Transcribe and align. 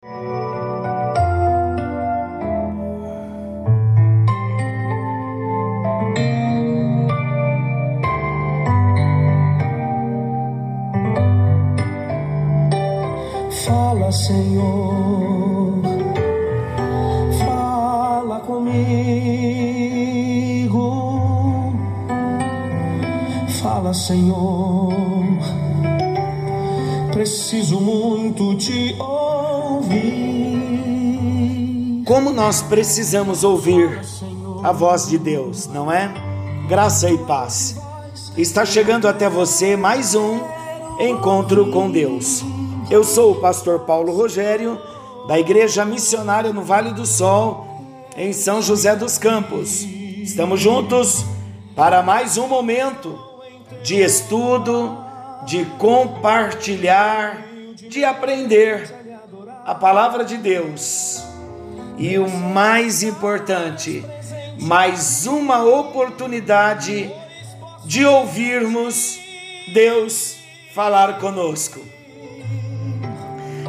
Fala, 0.00 0.37
nós 32.38 32.62
precisamos 32.62 33.42
ouvir 33.42 34.00
a 34.62 34.70
voz 34.70 35.08
de 35.08 35.18
Deus, 35.18 35.66
não 35.66 35.90
é? 35.90 36.08
Graça 36.68 37.10
e 37.10 37.18
paz. 37.18 37.76
Está 38.36 38.64
chegando 38.64 39.08
até 39.08 39.28
você 39.28 39.76
mais 39.76 40.14
um 40.14 40.38
encontro 41.00 41.72
com 41.72 41.90
Deus. 41.90 42.44
Eu 42.88 43.02
sou 43.02 43.32
o 43.32 43.40
pastor 43.40 43.80
Paulo 43.80 44.12
Rogério, 44.12 44.80
da 45.26 45.36
Igreja 45.36 45.84
Missionária 45.84 46.52
no 46.52 46.62
Vale 46.62 46.92
do 46.92 47.04
Sol, 47.04 47.66
em 48.16 48.32
São 48.32 48.62
José 48.62 48.94
dos 48.94 49.18
Campos. 49.18 49.82
Estamos 49.82 50.60
juntos 50.60 51.24
para 51.74 52.04
mais 52.04 52.38
um 52.38 52.46
momento 52.46 53.18
de 53.82 53.96
estudo, 53.96 54.96
de 55.44 55.64
compartilhar, 55.76 57.48
de 57.74 58.04
aprender 58.04 58.94
a 59.66 59.74
palavra 59.74 60.24
de 60.24 60.36
Deus. 60.36 61.17
E 61.98 62.16
o 62.16 62.30
mais 62.30 63.02
importante, 63.02 64.04
mais 64.60 65.26
uma 65.26 65.64
oportunidade 65.64 67.10
de 67.84 68.06
ouvirmos 68.06 69.18
Deus 69.74 70.36
falar 70.72 71.18
conosco. 71.18 71.80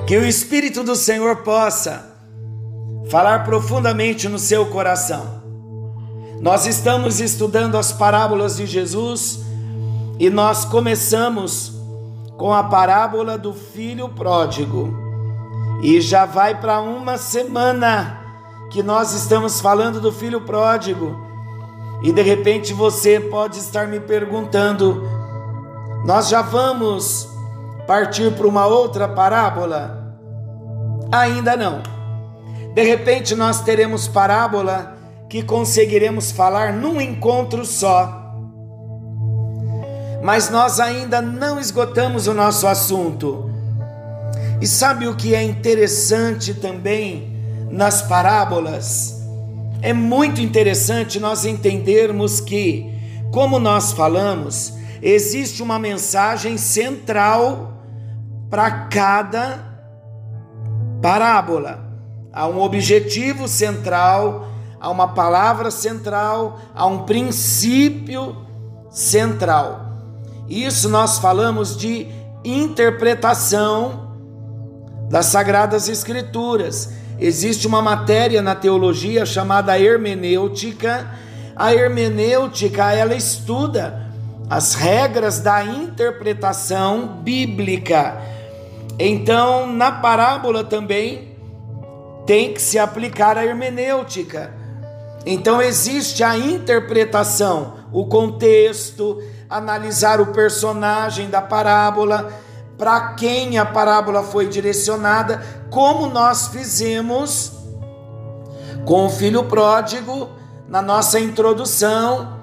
Que 0.05 0.16
o 0.16 0.25
Espírito 0.25 0.83
do 0.83 0.95
Senhor 0.95 1.38
possa 1.38 2.05
falar 3.09 3.44
profundamente 3.45 4.30
no 4.30 4.38
seu 4.38 4.67
coração. 4.67 5.41
Nós 6.39 6.67
estamos 6.67 7.19
estudando 7.19 7.77
as 7.77 7.91
parábolas 7.91 8.58
de 8.58 8.67
Jesus 8.67 9.39
e 10.19 10.30
nós 10.30 10.66
começamos 10.66 11.73
com 12.38 12.53
a 12.53 12.64
parábola 12.64 13.39
do 13.39 13.53
filho 13.53 14.09
pródigo. 14.09 14.93
E 15.81 15.99
já 15.99 16.25
vai 16.25 16.59
para 16.59 16.80
uma 16.80 17.17
semana 17.17 18.19
que 18.70 18.84
nós 18.84 19.14
estamos 19.14 19.59
falando 19.59 20.00
do 20.00 20.12
filho 20.12 20.42
pródigo. 20.42 21.28
E 22.03 22.12
de 22.12 22.22
repente 22.22 22.73
você 22.73 23.20
pode 23.20 23.59
estar 23.59 23.88
me 23.88 24.00
perguntando: 24.00 25.03
nós 26.06 26.30
já 26.30 26.42
vamos 26.42 27.28
partir 27.88 28.31
para 28.34 28.48
uma 28.48 28.67
outra 28.67 29.08
parábola? 29.08 30.16
Ainda 31.11 31.58
não. 31.58 31.81
De 32.73 32.84
repente 32.84 33.36
nós 33.36 33.61
teremos 33.61 34.08
parábola 34.08 34.95
que 35.28 35.44
conseguiremos 35.44 36.31
falar 36.31 36.72
num 36.72 37.02
encontro 37.02 37.66
só. 37.66 38.17
Mas 40.23 40.50
nós 40.50 40.80
ainda 40.80 41.22
não 41.22 41.59
esgotamos 41.59 42.28
o 42.28 42.33
nosso 42.33 42.67
assunto. 42.67 43.50
E 44.61 44.67
sabe 44.67 45.08
o 45.08 45.16
que 45.16 45.33
é 45.33 45.42
interessante 45.42 46.54
também 46.54 47.39
nas 47.70 48.02
parábolas? 48.02 49.20
É 49.81 49.94
muito 49.94 50.42
interessante 50.42 51.20
nós 51.20 51.45
entendermos 51.45 52.42
que, 52.42 52.94
como 53.31 53.59
nós 53.59 53.94
falamos, 53.94 54.73
existe 55.02 55.64
uma 55.64 55.80
mensagem 55.80 56.58
central 56.58 57.73
para 58.49 58.70
cada 58.88 59.60
parábola. 61.02 61.88
Há 62.33 62.48
um 62.48 62.60
objetivo 62.60 63.48
central, 63.48 64.48
há 64.80 64.89
uma 64.89 65.10
palavra 65.10 65.72
central, 65.72 66.60
há 66.76 66.86
um 66.86 67.05
princípio 67.05 68.36
central. 68.89 69.89
Isso 70.48 70.89
nós 70.89 71.20
falamos 71.20 71.77
de 71.77 72.08
interpretação 72.43 74.10
das 75.10 75.27
Sagradas 75.27 75.88
Escrituras. 75.88 76.98
Existe 77.21 77.67
uma 77.67 77.81
matéria 77.81 78.41
na 78.41 78.55
teologia 78.55 79.25
chamada 79.25 79.77
hermenêutica. 79.77 81.11
A 81.55 81.73
hermenêutica, 81.73 82.93
ela 82.93 83.13
estuda 83.13 84.07
as 84.49 84.73
regras 84.73 85.39
da 85.39 85.63
interpretação 85.63 87.19
bíblica. 87.21 88.21
Então, 88.97 89.67
na 89.67 89.91
parábola 89.91 90.63
também 90.63 91.35
tem 92.25 92.53
que 92.53 92.61
se 92.61 92.80
aplicar 92.80 93.37
a 93.37 93.45
hermenêutica. 93.45 94.53
Então, 95.25 95.61
existe 95.61 96.23
a 96.23 96.37
interpretação, 96.37 97.75
o 97.91 98.05
contexto, 98.05 99.21
analisar 99.49 100.21
o 100.21 100.27
personagem 100.27 101.30
da 101.30 101.41
parábola, 101.41 102.31
para 102.80 103.14
quem 103.14 103.58
a 103.58 103.66
parábola 103.66 104.23
foi 104.23 104.48
direcionada, 104.48 105.44
como 105.70 106.08
nós 106.08 106.48
fizemos 106.48 107.52
com 108.86 109.06
o 109.06 109.10
filho 109.10 109.44
pródigo 109.44 110.30
na 110.66 110.82
nossa 110.82 111.20
introdução, 111.20 112.40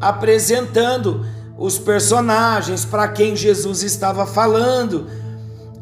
apresentando 0.00 1.26
os 1.58 1.76
personagens 1.76 2.84
para 2.84 3.08
quem 3.08 3.34
Jesus 3.34 3.82
estava 3.82 4.24
falando 4.24 5.10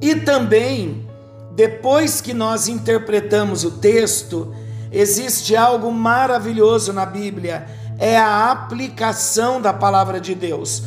e 0.00 0.14
também, 0.14 1.06
depois 1.54 2.20
que 2.22 2.32
nós 2.32 2.66
interpretamos 2.66 3.62
o 3.62 3.72
texto, 3.72 4.54
existe 4.90 5.54
algo 5.54 5.92
maravilhoso 5.92 6.94
na 6.94 7.04
Bíblia, 7.04 7.66
é 7.98 8.16
a 8.16 8.50
aplicação 8.50 9.60
da 9.60 9.72
palavra 9.72 10.18
de 10.18 10.34
Deus. 10.34 10.82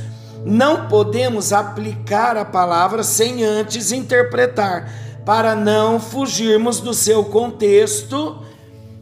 Não 0.46 0.88
podemos 0.88 1.54
aplicar 1.54 2.36
a 2.36 2.46
palavra 2.46 3.04
sem 3.04 3.44
antes 3.44 3.92
interpretar, 3.92 4.92
para 5.26 5.56
não 5.56 6.00
fugirmos 6.00 6.80
do 6.80 6.94
seu 6.94 7.24
contexto 7.26 8.44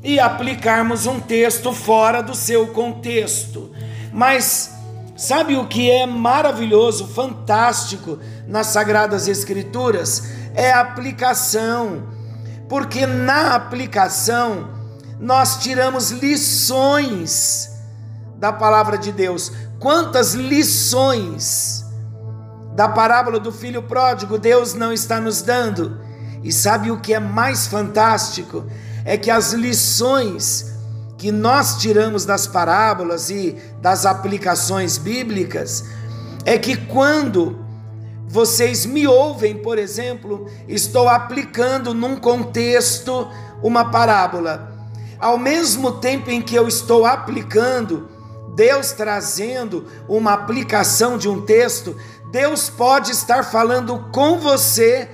e 0.04 0.20
aplicarmos 0.20 1.06
um 1.06 1.20
texto 1.20 1.72
fora 1.72 2.22
do 2.22 2.36
seu 2.36 2.68
contexto. 2.68 3.72
Mas 4.12 4.72
sabe 5.16 5.56
o 5.56 5.68
que 5.68 5.90
é 5.90 6.06
maravilhoso, 6.06 7.08
fantástico 7.08 8.20
nas 8.48 8.68
Sagradas 8.68 9.28
Escrituras 9.28 10.24
é 10.56 10.72
a 10.72 10.82
aplicação, 10.82 12.04
porque 12.68 13.06
na 13.06 13.56
aplicação 13.56 14.68
nós 15.20 15.58
tiramos 15.58 16.12
lições 16.12 17.70
da 18.36 18.52
palavra 18.52 18.98
de 18.98 19.12
Deus. 19.12 19.52
Quantas 19.80 20.34
lições 20.34 21.86
da 22.76 22.90
parábola 22.90 23.40
do 23.40 23.52
filho 23.52 23.82
pródigo 23.82 24.38
Deus 24.38 24.74
não 24.74 24.92
está 24.92 25.22
nos 25.22 25.42
dando? 25.42 26.02
E 26.44 26.52
sabe 26.52 26.92
o 26.92 27.00
que 27.00 27.14
é 27.14 27.20
mais 27.20 27.68
fantástico? 27.68 28.66
É 29.06 29.18
que 29.18 29.32
as 29.32 29.54
lições 29.54 30.74
que 31.18 31.32
nós 31.32 31.78
tiramos 31.78 32.26
das 32.26 32.46
parábolas 32.46 33.30
e 33.30 33.58
das 33.82 34.06
aplicações 34.06 34.98
bíblicas 34.98 35.86
é 36.46 36.58
que 36.58 36.76
quando 36.76 37.66
vocês 38.28 38.86
me 38.86 39.08
ouvem, 39.08 39.58
por 39.58 39.78
exemplo, 39.78 40.50
estou 40.68 41.08
aplicando 41.08 41.94
num 41.94 42.18
contexto 42.18 43.28
uma 43.64 43.92
parábola. 43.92 44.72
Ao 45.18 45.38
mesmo 45.38 45.94
tempo 45.94 46.30
em 46.30 46.42
que 46.42 46.56
eu 46.56 46.68
estou 46.68 47.06
aplicando, 47.06 48.19
Deus 48.60 48.92
trazendo 48.92 49.88
uma 50.06 50.34
aplicação 50.34 51.18
de 51.18 51.30
um 51.30 51.46
texto, 51.46 51.96
Deus 52.30 52.70
pode 52.70 53.10
estar 53.12 53.44
falando 53.44 54.10
com 54.12 54.38
você, 54.38 55.10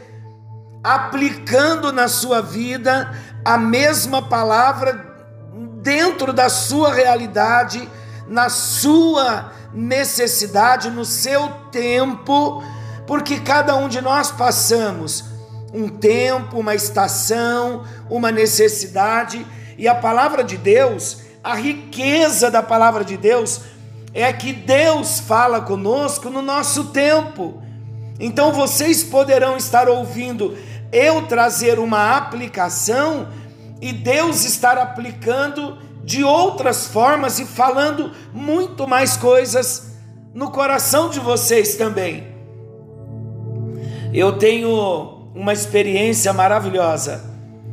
aplicando 0.84 1.94
na 1.94 2.08
sua 2.08 2.42
vida 2.42 3.16
a 3.46 3.56
mesma 3.56 4.20
palavra 4.20 5.14
dentro 5.84 6.34
da 6.34 6.50
sua 6.50 6.92
realidade, 6.92 7.88
na 8.28 8.50
sua 8.50 9.52
necessidade, 9.72 10.90
no 10.90 11.06
seu 11.06 11.48
tempo 11.72 12.64
porque 13.06 13.40
cada 13.40 13.76
um 13.76 13.88
de 13.88 14.02
nós 14.02 14.32
passamos 14.32 15.26
um 15.72 15.88
tempo, 15.88 16.60
uma 16.60 16.74
estação, 16.74 17.84
uma 18.10 18.32
necessidade, 18.32 19.46
e 19.78 19.88
a 19.88 19.94
palavra 19.94 20.44
de 20.44 20.58
Deus, 20.58 21.18
a 21.46 21.54
riqueza 21.54 22.50
da 22.50 22.64
palavra 22.64 23.06
de 23.06 23.16
Deus, 23.16 23.62
é 24.16 24.34
que 24.34 24.52
Deus 24.52 25.20
fala 25.20 25.62
conosco 25.62 26.28
no 26.28 26.42
nosso 26.42 26.86
tempo. 26.86 27.62
Então 28.20 28.52
vocês 28.52 29.04
poderão 29.04 29.56
estar 29.56 29.88
ouvindo 29.88 30.58
eu 30.92 31.28
trazer 31.28 31.78
uma 31.78 32.18
aplicação 32.18 33.28
e 33.80 33.94
Deus 33.94 34.44
estar 34.44 34.80
aplicando 34.80 35.78
de 36.04 36.24
outras 36.24 36.88
formas 36.88 37.38
e 37.38 37.46
falando 37.46 38.12
muito 38.34 38.88
mais 38.88 39.16
coisas 39.16 39.92
no 40.34 40.50
coração 40.50 41.12
de 41.12 41.20
vocês 41.20 41.76
também. 41.76 42.26
Eu 44.12 44.40
tenho 44.40 45.30
uma 45.36 45.54
experiência 45.54 46.34
maravilhosa 46.34 47.24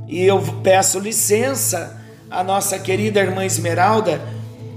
e 0.06 0.22
eu 0.22 0.42
peço 0.62 0.98
licença 0.98 2.01
à 2.32 2.42
nossa 2.42 2.78
querida 2.78 3.20
irmã 3.20 3.44
Esmeralda, 3.44 4.20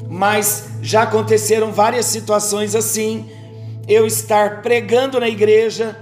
mas 0.10 0.70
já 0.82 1.04
aconteceram 1.04 1.72
várias 1.72 2.06
situações 2.06 2.76
assim. 2.76 3.30
Eu 3.88 4.06
estar 4.06 4.62
pregando 4.62 5.20
na 5.20 5.30
igreja 5.30 5.98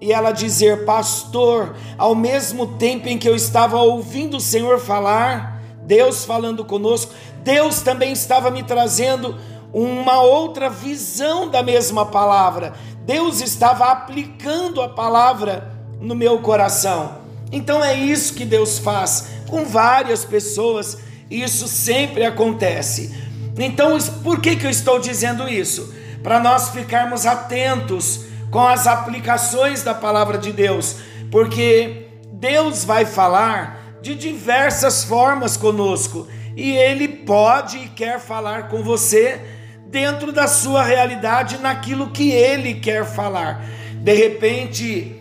e 0.00 0.12
ela 0.12 0.32
dizer, 0.32 0.84
pastor, 0.84 1.76
ao 1.98 2.14
mesmo 2.14 2.66
tempo 2.78 3.08
em 3.08 3.18
que 3.18 3.28
eu 3.28 3.36
estava 3.36 3.76
ouvindo 3.76 4.38
o 4.38 4.40
Senhor 4.40 4.78
falar, 4.78 5.62
Deus 5.82 6.24
falando 6.24 6.64
conosco, 6.64 7.12
Deus 7.42 7.80
também 7.80 8.12
estava 8.12 8.50
me 8.50 8.62
trazendo 8.62 9.36
uma 9.72 10.22
outra 10.22 10.70
visão 10.70 11.48
da 11.48 11.62
mesma 11.62 12.06
palavra. 12.06 12.72
Deus 13.04 13.40
estava 13.40 13.86
aplicando 13.92 14.80
a 14.80 14.88
palavra 14.88 15.70
no 16.00 16.14
meu 16.14 16.38
coração. 16.40 17.18
Então 17.52 17.84
é 17.84 17.94
isso 17.94 18.34
que 18.34 18.44
Deus 18.44 18.78
faz 18.78 19.35
com 19.46 19.64
várias 19.64 20.24
pessoas, 20.24 20.98
isso 21.30 21.66
sempre 21.66 22.24
acontece. 22.24 23.14
Então, 23.58 23.98
por 24.22 24.40
que, 24.40 24.56
que 24.56 24.66
eu 24.66 24.70
estou 24.70 24.98
dizendo 24.98 25.48
isso? 25.48 25.94
Para 26.22 26.40
nós 26.40 26.70
ficarmos 26.70 27.24
atentos 27.24 28.26
com 28.50 28.66
as 28.66 28.86
aplicações 28.86 29.82
da 29.82 29.94
palavra 29.94 30.38
de 30.38 30.52
Deus, 30.52 30.96
porque 31.30 32.08
Deus 32.32 32.84
vai 32.84 33.04
falar 33.04 33.98
de 34.02 34.14
diversas 34.14 35.04
formas 35.04 35.56
conosco 35.56 36.28
e 36.56 36.76
Ele 36.76 37.08
pode 37.08 37.78
e 37.78 37.88
quer 37.88 38.20
falar 38.20 38.68
com 38.68 38.82
você 38.82 39.40
dentro 39.88 40.32
da 40.32 40.46
sua 40.46 40.82
realidade, 40.82 41.58
naquilo 41.58 42.10
que 42.10 42.30
Ele 42.30 42.74
quer 42.74 43.04
falar. 43.04 43.64
De 43.94 44.14
repente, 44.14 45.20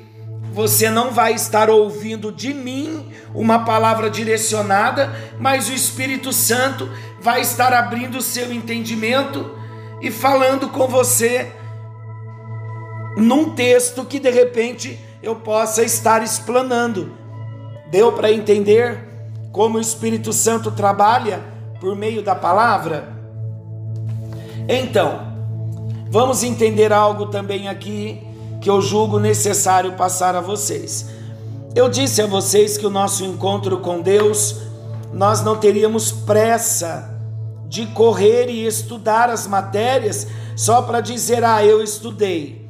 você 0.55 0.89
não 0.89 1.11
vai 1.11 1.33
estar 1.33 1.69
ouvindo 1.69 2.31
de 2.31 2.53
mim 2.53 3.11
uma 3.33 3.65
palavra 3.65 4.09
direcionada, 4.09 5.13
mas 5.37 5.67
o 5.67 5.73
Espírito 5.73 6.31
Santo 6.31 6.89
vai 7.19 7.41
estar 7.41 7.73
abrindo 7.73 8.19
o 8.19 8.21
seu 8.21 8.53
entendimento 8.53 9.51
e 10.01 10.09
falando 10.09 10.69
com 10.69 10.87
você 10.87 11.51
num 13.17 13.53
texto 13.53 14.05
que 14.05 14.17
de 14.17 14.29
repente 14.29 14.97
eu 15.21 15.35
possa 15.35 15.83
estar 15.83 16.23
explanando. 16.23 17.11
Deu 17.91 18.13
para 18.13 18.31
entender 18.31 18.97
como 19.51 19.77
o 19.77 19.81
Espírito 19.81 20.31
Santo 20.31 20.71
trabalha 20.71 21.43
por 21.81 21.97
meio 21.97 22.23
da 22.23 22.33
palavra? 22.33 23.13
Então, 24.69 25.33
vamos 26.09 26.43
entender 26.43 26.93
algo 26.93 27.25
também 27.25 27.67
aqui 27.67 28.25
que 28.65 28.69
eu 28.71 28.81
julgo 28.81 29.19
necessário 29.19 29.93
passar 29.93 30.35
a 30.35 30.41
vocês. 30.41 31.05
Eu 31.75 31.87
disse 31.87 32.19
a 32.19 32.25
vocês 32.25 32.79
que 32.79 32.87
o 32.87 32.89
nosso 32.89 33.23
encontro 33.23 33.77
com 33.77 34.01
Deus, 34.01 34.55
nós 35.13 35.43
não 35.43 35.55
teríamos 35.55 36.11
pressa 36.11 37.15
de 37.67 37.85
correr 37.85 38.49
e 38.49 38.65
estudar 38.65 39.29
as 39.29 39.45
matérias 39.45 40.25
só 40.55 40.81
para 40.81 40.99
dizer, 40.99 41.43
ah, 41.43 41.63
eu 41.63 41.83
estudei. 41.83 42.67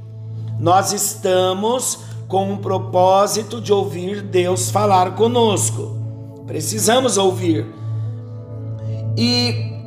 Nós 0.59 0.92
estamos 0.92 2.00
com 2.27 2.51
um 2.51 2.57
propósito 2.57 3.62
de 3.62 3.71
ouvir 3.71 4.21
Deus 4.21 4.69
falar 4.69 5.15
conosco. 5.15 5.95
Precisamos 6.45 7.18
ouvir. 7.18 7.74
E 9.15 9.80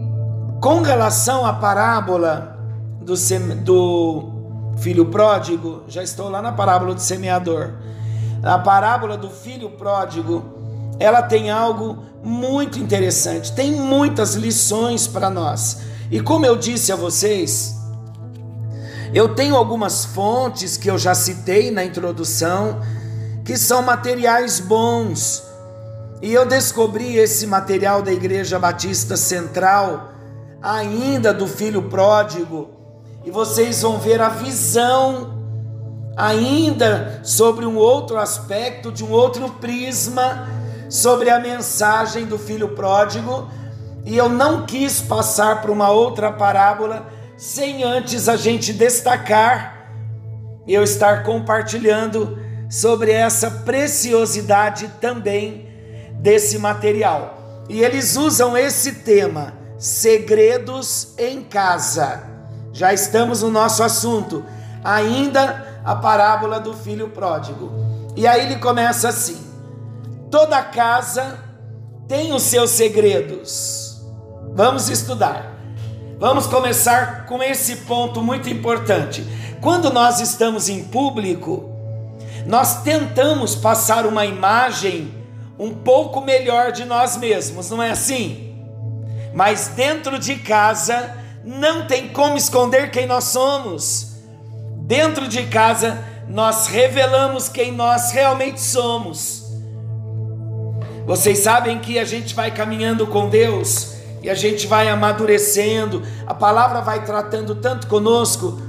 com 0.59 0.81
relação 0.81 1.45
à 1.45 1.53
parábola 1.53 2.59
do, 3.03 3.15
do 3.63 4.38
filho 4.81 5.07
pródigo, 5.07 5.83
já 5.89 6.03
estou 6.03 6.29
lá 6.29 6.41
na 6.41 6.53
parábola 6.53 6.95
do 6.95 7.01
semeador. 7.01 7.73
A 8.43 8.59
parábola 8.59 9.17
do 9.17 9.31
filho 9.31 9.71
pródigo, 9.71 10.45
ela 10.99 11.23
tem 11.23 11.51
algo 11.51 12.03
muito 12.23 12.79
interessante, 12.79 13.53
tem 13.53 13.73
muitas 13.73 14.35
lições 14.35 15.07
para 15.07 15.29
nós. 15.29 15.81
E 16.11 16.21
como 16.21 16.47
eu 16.47 16.57
disse 16.57 16.93
a 16.93 16.97
vocês, 16.97 17.77
eu 19.13 19.35
tenho 19.35 19.57
algumas 19.57 20.05
fontes 20.05 20.77
que 20.77 20.91
eu 20.91 20.99
já 20.99 21.15
citei 21.15 21.71
na 21.71 21.85
introdução, 21.85 22.81
que 23.45 23.57
são 23.57 23.83
materiais 23.83 24.61
bons. 24.61 25.43
E 26.21 26.33
eu 26.33 26.47
descobri 26.47 27.17
esse 27.17 27.47
material 27.47 28.03
da 28.03 28.13
Igreja 28.13 28.59
Batista 28.59 29.17
Central, 29.17 30.13
ainda 30.61 31.33
do 31.33 31.47
filho 31.47 31.85
pródigo, 31.85 32.78
e 33.29 33.31
vocês 33.31 33.83
vão 33.83 33.99
ver 33.99 34.23
a 34.23 34.31
visão 34.31 35.35
ainda 36.17 37.21
sobre 37.23 37.67
um 37.67 37.77
outro 37.77 38.17
aspecto, 38.17 38.91
de 38.91 39.05
um 39.05 39.11
outro 39.11 39.51
prisma, 39.61 40.49
sobre 40.89 41.29
a 41.29 41.39
mensagem 41.39 42.25
do 42.25 42.39
filho 42.39 42.69
pródigo, 42.69 43.47
e 44.07 44.17
eu 44.17 44.31
não 44.31 44.65
quis 44.65 45.03
passar 45.03 45.61
para 45.61 45.71
uma 45.71 45.91
outra 45.91 46.33
parábola 46.33 47.07
sem 47.37 47.85
antes 47.85 48.31
a 48.31 48.37
gente 48.37 48.73
destacar 48.73 49.93
e 50.67 50.73
eu 50.73 50.83
estar 50.83 51.23
compartilhando 51.23 52.39
sobre 52.71 53.13
essa 53.13 53.51
preciosidade 53.51 54.91
também 55.03 55.69
desse 56.15 56.59
material. 56.59 57.65
E 57.69 57.85
eles 57.85 58.17
usam 58.17 58.57
esse 58.57 58.93
tema, 59.01 59.53
segredos 59.77 61.13
em 61.19 61.43
casa. 61.43 62.38
Já 62.79 62.93
estamos 62.93 63.43
no 63.43 63.51
nosso 63.51 63.83
assunto, 63.83 64.45
ainda 64.85 65.81
a 65.85 65.97
parábola 65.97 66.61
do 66.61 66.73
filho 66.75 67.09
pródigo. 67.09 67.73
E 68.15 68.25
aí 68.25 68.47
ele 68.47 68.61
começa 68.61 69.09
assim: 69.09 69.37
toda 70.31 70.63
casa 70.63 71.41
tem 72.07 72.33
os 72.33 72.45
seus 72.45 72.71
segredos. 72.71 74.01
Vamos 74.55 74.89
estudar. 74.89 75.57
Vamos 76.21 76.47
começar 76.47 77.27
com 77.27 77.43
esse 77.43 77.79
ponto 77.79 78.23
muito 78.23 78.49
importante. 78.49 79.27
Quando 79.61 79.93
nós 79.93 80.21
estamos 80.21 80.69
em 80.69 80.85
público, 80.85 81.69
nós 82.47 82.85
tentamos 82.85 83.57
passar 83.57 84.07
uma 84.07 84.25
imagem 84.25 85.13
um 85.59 85.75
pouco 85.75 86.21
melhor 86.21 86.71
de 86.71 86.85
nós 86.85 87.17
mesmos, 87.17 87.71
não 87.71 87.83
é 87.83 87.91
assim? 87.91 88.57
Mas 89.35 89.67
dentro 89.67 90.17
de 90.17 90.37
casa 90.37 91.19
não 91.49 91.87
tem 91.87 92.09
como 92.09 92.37
esconder 92.37 92.91
quem 92.91 93.07
nós 93.07 93.25
somos. 93.25 94.17
Dentro 94.83 95.27
de 95.27 95.47
casa 95.47 96.05
nós 96.29 96.67
revelamos 96.67 97.49
quem 97.49 97.73
nós 97.73 98.13
realmente 98.13 98.61
somos. 98.61 99.47
Vocês 101.07 101.39
sabem 101.39 101.79
que 101.79 101.99
a 101.99 102.05
gente 102.05 102.35
vai 102.35 102.51
caminhando 102.51 103.07
com 103.07 103.31
Deus 103.31 103.95
e 104.23 104.29
a 104.29 104.35
gente 104.35 104.67
vai 104.67 104.91
amadurecendo, 104.91 106.03
a 106.27 106.35
palavra 106.35 106.83
vai 106.83 107.03
tratando 107.05 107.55
tanto 107.55 107.87
conosco, 107.87 108.61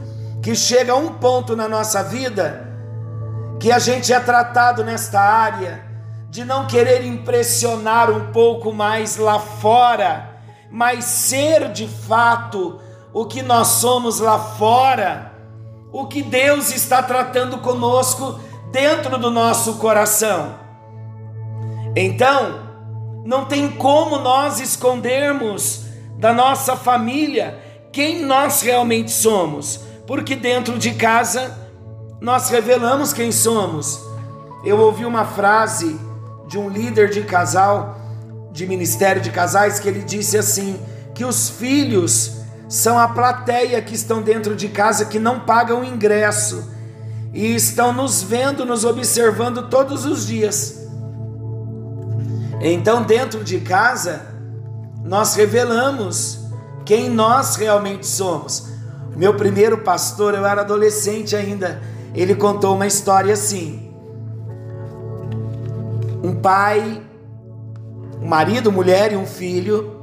que 0.41 0.55
chega 0.55 0.95
um 0.95 1.15
ponto 1.15 1.57
na 1.57 1.67
nossa 1.67 2.01
vida 2.01 2.65
que 3.59 3.73
a 3.73 3.79
gente 3.79 4.13
é 4.13 4.19
tratado 4.21 4.85
nesta 4.85 5.19
área 5.19 5.83
de 6.29 6.45
não 6.45 6.65
querer 6.65 7.05
impressionar 7.05 8.09
um 8.09 8.31
pouco 8.31 8.71
mais 8.71 9.17
lá 9.17 9.37
fora, 9.37 10.28
mas 10.71 11.05
ser 11.05 11.71
de 11.71 11.87
fato 11.87 12.79
o 13.13 13.25
que 13.25 13.41
nós 13.41 13.67
somos 13.67 14.19
lá 14.19 14.37
fora, 14.37 15.33
o 15.91 16.07
que 16.07 16.21
Deus 16.21 16.71
está 16.71 17.01
tratando 17.01 17.57
conosco 17.57 18.39
dentro 18.71 19.17
do 19.17 19.31
nosso 19.31 19.75
coração. 19.75 20.55
Então, 21.95 22.59
não 23.25 23.45
tem 23.45 23.69
como 23.69 24.19
nós 24.19 24.59
escondermos 24.59 25.85
da 26.17 26.33
nossa 26.33 26.75
família 26.75 27.59
quem 27.91 28.23
nós 28.23 28.61
realmente 28.61 29.11
somos, 29.11 29.81
porque 30.05 30.35
dentro 30.35 30.77
de 30.77 30.93
casa 30.93 31.57
nós 32.21 32.49
revelamos 32.49 33.13
quem 33.13 33.31
somos. 33.31 33.99
Eu 34.63 34.79
ouvi 34.79 35.05
uma 35.05 35.25
frase 35.25 35.99
de 36.47 36.57
um 36.57 36.69
líder 36.69 37.09
de 37.09 37.23
casal, 37.23 37.98
de 38.51 38.65
ministério 38.65 39.21
de 39.21 39.31
casais, 39.31 39.79
que 39.79 39.87
ele 39.87 40.01
disse 40.01 40.37
assim: 40.37 40.79
que 41.13 41.25
os 41.25 41.49
filhos 41.49 42.37
são 42.67 42.97
a 42.97 43.07
plateia 43.07 43.81
que 43.81 43.95
estão 43.95 44.21
dentro 44.21 44.55
de 44.55 44.69
casa 44.69 45.05
que 45.05 45.19
não 45.19 45.39
pagam 45.39 45.83
ingresso 45.83 46.71
e 47.33 47.55
estão 47.55 47.91
nos 47.93 48.21
vendo, 48.21 48.65
nos 48.65 48.85
observando 48.85 49.69
todos 49.69 50.05
os 50.05 50.25
dias. 50.25 50.87
Então, 52.61 53.03
dentro 53.03 53.43
de 53.43 53.59
casa, 53.59 54.21
nós 55.03 55.35
revelamos 55.35 56.39
quem 56.85 57.09
nós 57.09 57.55
realmente 57.55 58.05
somos. 58.05 58.67
Meu 59.15 59.35
primeiro 59.35 59.79
pastor, 59.79 60.33
eu 60.33 60.45
era 60.45 60.61
adolescente 60.61 61.35
ainda, 61.35 61.81
ele 62.13 62.35
contou 62.35 62.75
uma 62.75 62.87
história 62.87 63.33
assim. 63.33 63.89
um 66.23 66.35
pai, 66.35 67.01
um 68.21 68.27
marido, 68.27 68.71
mulher 68.71 69.11
e 69.13 69.15
um 69.15 69.25
filho. 69.25 69.97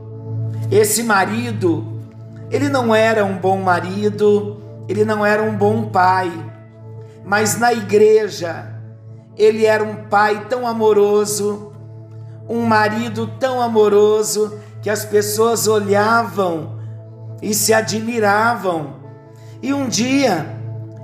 Esse 0.70 1.02
marido, 1.02 2.00
ele 2.50 2.68
não 2.68 2.94
era 2.94 3.24
um 3.24 3.36
bom 3.36 3.58
marido, 3.58 4.60
ele 4.88 5.04
não 5.04 5.24
era 5.24 5.42
um 5.42 5.56
bom 5.56 5.86
pai, 5.90 6.32
mas 7.24 7.58
na 7.58 7.72
igreja 7.72 8.72
ele 9.36 9.66
era 9.66 9.84
um 9.84 10.08
pai 10.08 10.46
tão 10.48 10.66
amoroso, 10.66 11.72
um 12.48 12.64
marido 12.64 13.26
tão 13.38 13.60
amoroso 13.60 14.58
que 14.80 14.88
as 14.88 15.04
pessoas 15.04 15.66
olhavam 15.66 16.78
e 17.42 17.52
se 17.52 17.72
admiravam. 17.72 18.94
E 19.60 19.72
um 19.74 19.88
dia, 19.88 20.46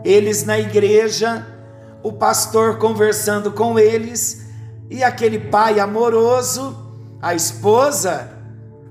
eles 0.05 0.45
na 0.45 0.59
igreja, 0.59 1.47
o 2.03 2.13
pastor 2.13 2.79
conversando 2.79 3.51
com 3.51 3.79
eles, 3.79 4.47
e 4.89 5.03
aquele 5.03 5.39
pai 5.39 5.81
amoroso, 5.81 6.82
a 7.23 7.35
esposa 7.35 8.31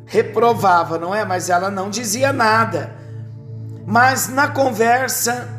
reprovava, 0.05 0.97
não 0.97 1.13
é? 1.13 1.25
Mas 1.25 1.49
ela 1.49 1.69
não 1.69 1.89
dizia 1.89 2.31
nada. 2.31 2.95
Mas 3.85 4.29
na 4.29 4.47
conversa, 4.47 5.49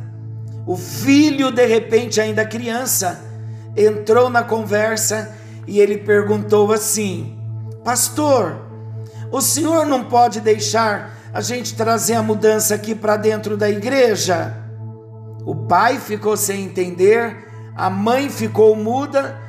o 0.67 0.75
filho, 0.75 1.51
de 1.51 1.67
repente, 1.67 2.19
ainda 2.19 2.47
criança, 2.47 3.21
entrou 3.77 4.31
na 4.31 4.43
conversa 4.43 5.35
e 5.67 5.79
ele 5.81 5.99
perguntou 5.99 6.73
assim: 6.73 7.39
Pastor, 7.85 8.57
o 9.31 9.43
senhor 9.43 9.85
não 9.85 10.05
pode 10.05 10.41
deixar 10.41 11.15
a 11.31 11.43
gente 11.43 11.75
trazer 11.75 12.15
a 12.15 12.23
mudança 12.23 12.75
aqui 12.75 12.95
para 12.95 13.19
dentro 13.19 13.55
da 13.55 13.69
igreja? 13.69 14.57
O 15.45 15.55
pai 15.55 15.99
ficou 15.99 16.39
sem 16.39 16.65
entender, 16.65 17.49
a 17.77 17.91
mãe 17.91 18.31
ficou 18.31 18.75
muda 18.77 19.42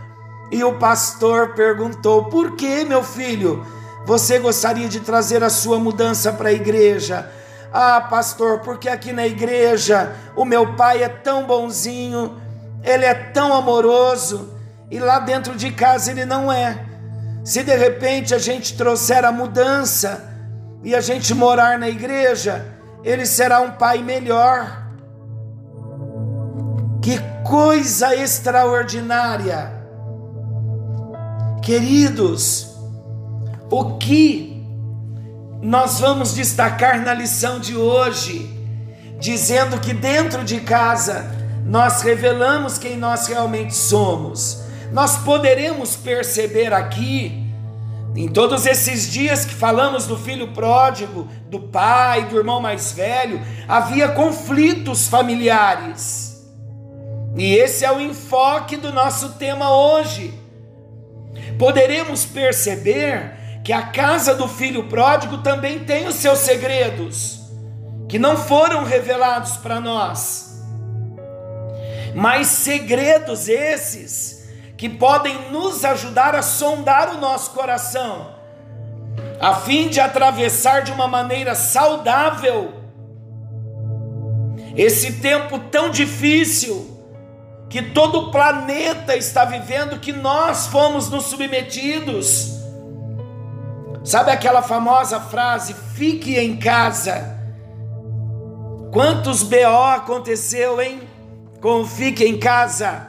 e 0.54 0.64
o 0.64 0.78
pastor 0.78 1.56
perguntou: 1.56 2.26
Por 2.26 2.56
que, 2.56 2.86
meu 2.86 3.04
filho, 3.04 3.66
você 4.06 4.38
gostaria 4.38 4.88
de 4.88 5.00
trazer 5.00 5.44
a 5.44 5.50
sua 5.50 5.80
mudança 5.80 6.32
para 6.32 6.50
a 6.50 6.54
igreja? 6.54 7.30
Ah, 7.74 8.00
pastor, 8.02 8.60
porque 8.60 8.88
aqui 8.88 9.12
na 9.12 9.26
igreja 9.26 10.16
o 10.36 10.46
meu 10.46 10.76
pai 10.76 11.02
é 11.02 11.10
tão 11.10 11.48
bonzinho, 11.48 12.40
ele 12.84 13.04
é 13.04 13.16
tão 13.16 13.52
amoroso 13.52 14.54
e 14.92 15.00
lá 15.00 15.18
dentro 15.18 15.56
de 15.56 15.72
casa 15.72 16.12
ele 16.12 16.24
não 16.24 16.52
é. 16.52 16.86
Se 17.44 17.64
de 17.64 17.76
repente 17.76 18.36
a 18.36 18.38
gente 18.38 18.78
trouxer 18.78 19.26
a 19.26 19.32
mudança 19.32 20.32
e 20.84 20.94
a 20.94 21.02
gente 21.02 21.34
morar 21.34 21.80
na 21.80 21.90
igreja, 21.90 22.64
ele 23.04 23.26
será 23.26 23.60
um 23.60 23.72
pai 23.72 24.04
melhor. 24.04 24.84
Que 27.02 27.20
coisa 27.44 28.16
extraordinária! 28.16 29.83
Queridos, 31.64 32.76
o 33.72 33.98
que 33.98 34.62
nós 35.62 35.98
vamos 35.98 36.34
destacar 36.34 37.02
na 37.02 37.14
lição 37.14 37.58
de 37.58 37.74
hoje, 37.74 38.54
dizendo 39.18 39.80
que 39.80 39.94
dentro 39.94 40.44
de 40.44 40.60
casa 40.60 41.26
nós 41.66 42.02
revelamos 42.02 42.78
quem 42.78 42.98
nós 42.98 43.28
realmente 43.28 43.74
somos. 43.74 44.62
Nós 44.92 45.20
poderemos 45.20 45.96
perceber 45.96 46.74
aqui, 46.74 47.48
em 48.14 48.28
todos 48.28 48.66
esses 48.66 49.10
dias 49.10 49.46
que 49.46 49.54
falamos 49.54 50.06
do 50.06 50.18
filho 50.18 50.50
pródigo, 50.50 51.30
do 51.50 51.62
pai, 51.62 52.26
do 52.26 52.36
irmão 52.36 52.60
mais 52.60 52.92
velho, 52.92 53.42
havia 53.70 54.10
conflitos 54.10 55.08
familiares. 55.08 56.46
E 57.38 57.56
esse 57.56 57.86
é 57.86 57.92
o 57.92 58.02
enfoque 58.02 58.76
do 58.76 58.92
nosso 58.92 59.30
tema 59.36 59.74
hoje. 59.74 60.43
Poderemos 61.58 62.26
perceber 62.26 63.62
que 63.64 63.72
a 63.72 63.84
casa 63.84 64.36
do 64.36 64.48
filho 64.48 64.88
pródigo 64.90 65.38
também 65.40 65.80
tem 65.80 66.08
os 66.08 66.16
seus 66.16 66.40
segredos, 66.40 67.40
que 68.10 68.20
não 68.20 68.38
foram 68.38 68.84
revelados 68.84 69.58
para 69.58 69.80
nós, 69.80 70.62
mas 72.14 72.48
segredos 72.48 73.48
esses 73.48 74.50
que 74.78 74.90
podem 74.90 75.50
nos 75.50 75.86
ajudar 75.86 76.36
a 76.36 76.42
sondar 76.42 77.16
o 77.16 77.18
nosso 77.18 77.52
coração, 77.52 78.36
a 79.40 79.56
fim 79.56 79.88
de 79.88 80.00
atravessar 80.00 80.82
de 80.82 80.92
uma 80.92 81.08
maneira 81.08 81.56
saudável 81.56 82.84
esse 84.76 85.14
tempo 85.14 85.60
tão 85.60 85.90
difícil 85.90 86.93
que 87.74 87.82
todo 87.82 88.20
o 88.20 88.32
planeta 88.32 89.18
está 89.18 89.44
vivendo, 89.44 90.00
que 90.00 90.14
nós 90.14 90.68
fomos 90.68 91.10
nos 91.10 91.26
submetidos 91.26 92.64
Sabe 94.04 94.32
aquela 94.32 94.62
famosa 94.62 95.18
frase, 95.18 95.74
fique 95.96 96.38
em 96.38 96.58
casa? 96.58 97.40
Quantos 98.92 99.44
BO 99.44 99.84
aconteceu, 99.96 100.82
hein? 100.82 101.08
Com 101.62 101.86
fique 101.86 102.26
em 102.26 102.38
casa, 102.38 103.08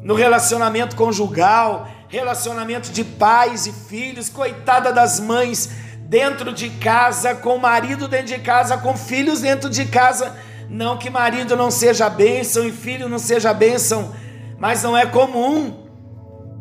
no 0.00 0.14
relacionamento 0.14 0.94
conjugal, 0.94 1.88
relacionamento 2.08 2.92
de 2.92 3.02
pais 3.02 3.66
e 3.66 3.72
filhos, 3.72 4.28
coitada 4.28 4.92
das 4.92 5.18
mães 5.18 5.68
dentro 6.02 6.52
de 6.52 6.70
casa, 6.70 7.34
com 7.34 7.58
marido 7.58 8.06
dentro 8.06 8.28
de 8.28 8.38
casa, 8.38 8.78
com 8.78 8.96
filhos 8.96 9.40
dentro 9.40 9.68
de 9.68 9.86
casa. 9.86 10.36
Não 10.68 10.96
que 10.96 11.10
marido 11.10 11.56
não 11.56 11.70
seja 11.70 12.08
bênção 12.08 12.64
e 12.66 12.72
filho 12.72 13.08
não 13.08 13.18
seja 13.18 13.54
bênção, 13.54 14.12
mas 14.58 14.82
não 14.82 14.96
é 14.96 15.06
comum 15.06 15.86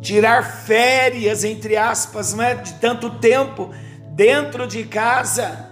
tirar 0.02 0.44
férias, 0.44 1.44
entre 1.44 1.76
aspas, 1.76 2.34
não 2.34 2.44
é? 2.44 2.56
de 2.56 2.74
tanto 2.74 3.10
tempo 3.10 3.72
dentro 4.12 4.68
de 4.68 4.84
casa. 4.84 5.70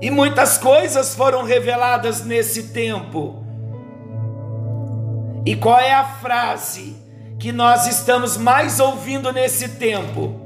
E 0.00 0.10
muitas 0.10 0.56
coisas 0.56 1.14
foram 1.14 1.42
reveladas 1.44 2.24
nesse 2.24 2.68
tempo. 2.68 3.44
E 5.44 5.54
qual 5.56 5.78
é 5.78 5.92
a 5.92 6.04
frase 6.04 6.96
que 7.38 7.52
nós 7.52 7.86
estamos 7.86 8.36
mais 8.36 8.80
ouvindo 8.80 9.32
nesse 9.32 9.70
tempo? 9.70 10.40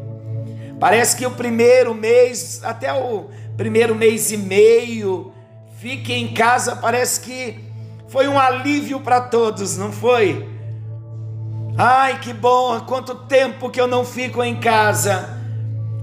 Parece 0.80 1.16
que 1.16 1.26
o 1.26 1.30
primeiro 1.30 1.94
mês, 1.94 2.60
até 2.64 2.92
o 2.92 3.28
primeiro 3.56 3.94
mês 3.94 4.30
e 4.32 4.36
meio, 4.36 5.33
fique 5.84 6.14
em 6.14 6.32
casa, 6.32 6.76
parece 6.76 7.20
que 7.20 7.62
foi 8.08 8.26
um 8.26 8.40
alívio 8.40 9.00
para 9.00 9.20
todos, 9.20 9.76
não 9.76 9.92
foi? 9.92 10.48
Ai, 11.76 12.20
que 12.20 12.32
bom, 12.32 12.80
quanto 12.86 13.14
tempo 13.26 13.68
que 13.68 13.78
eu 13.78 13.86
não 13.86 14.02
fico 14.02 14.42
em 14.42 14.58
casa. 14.58 15.28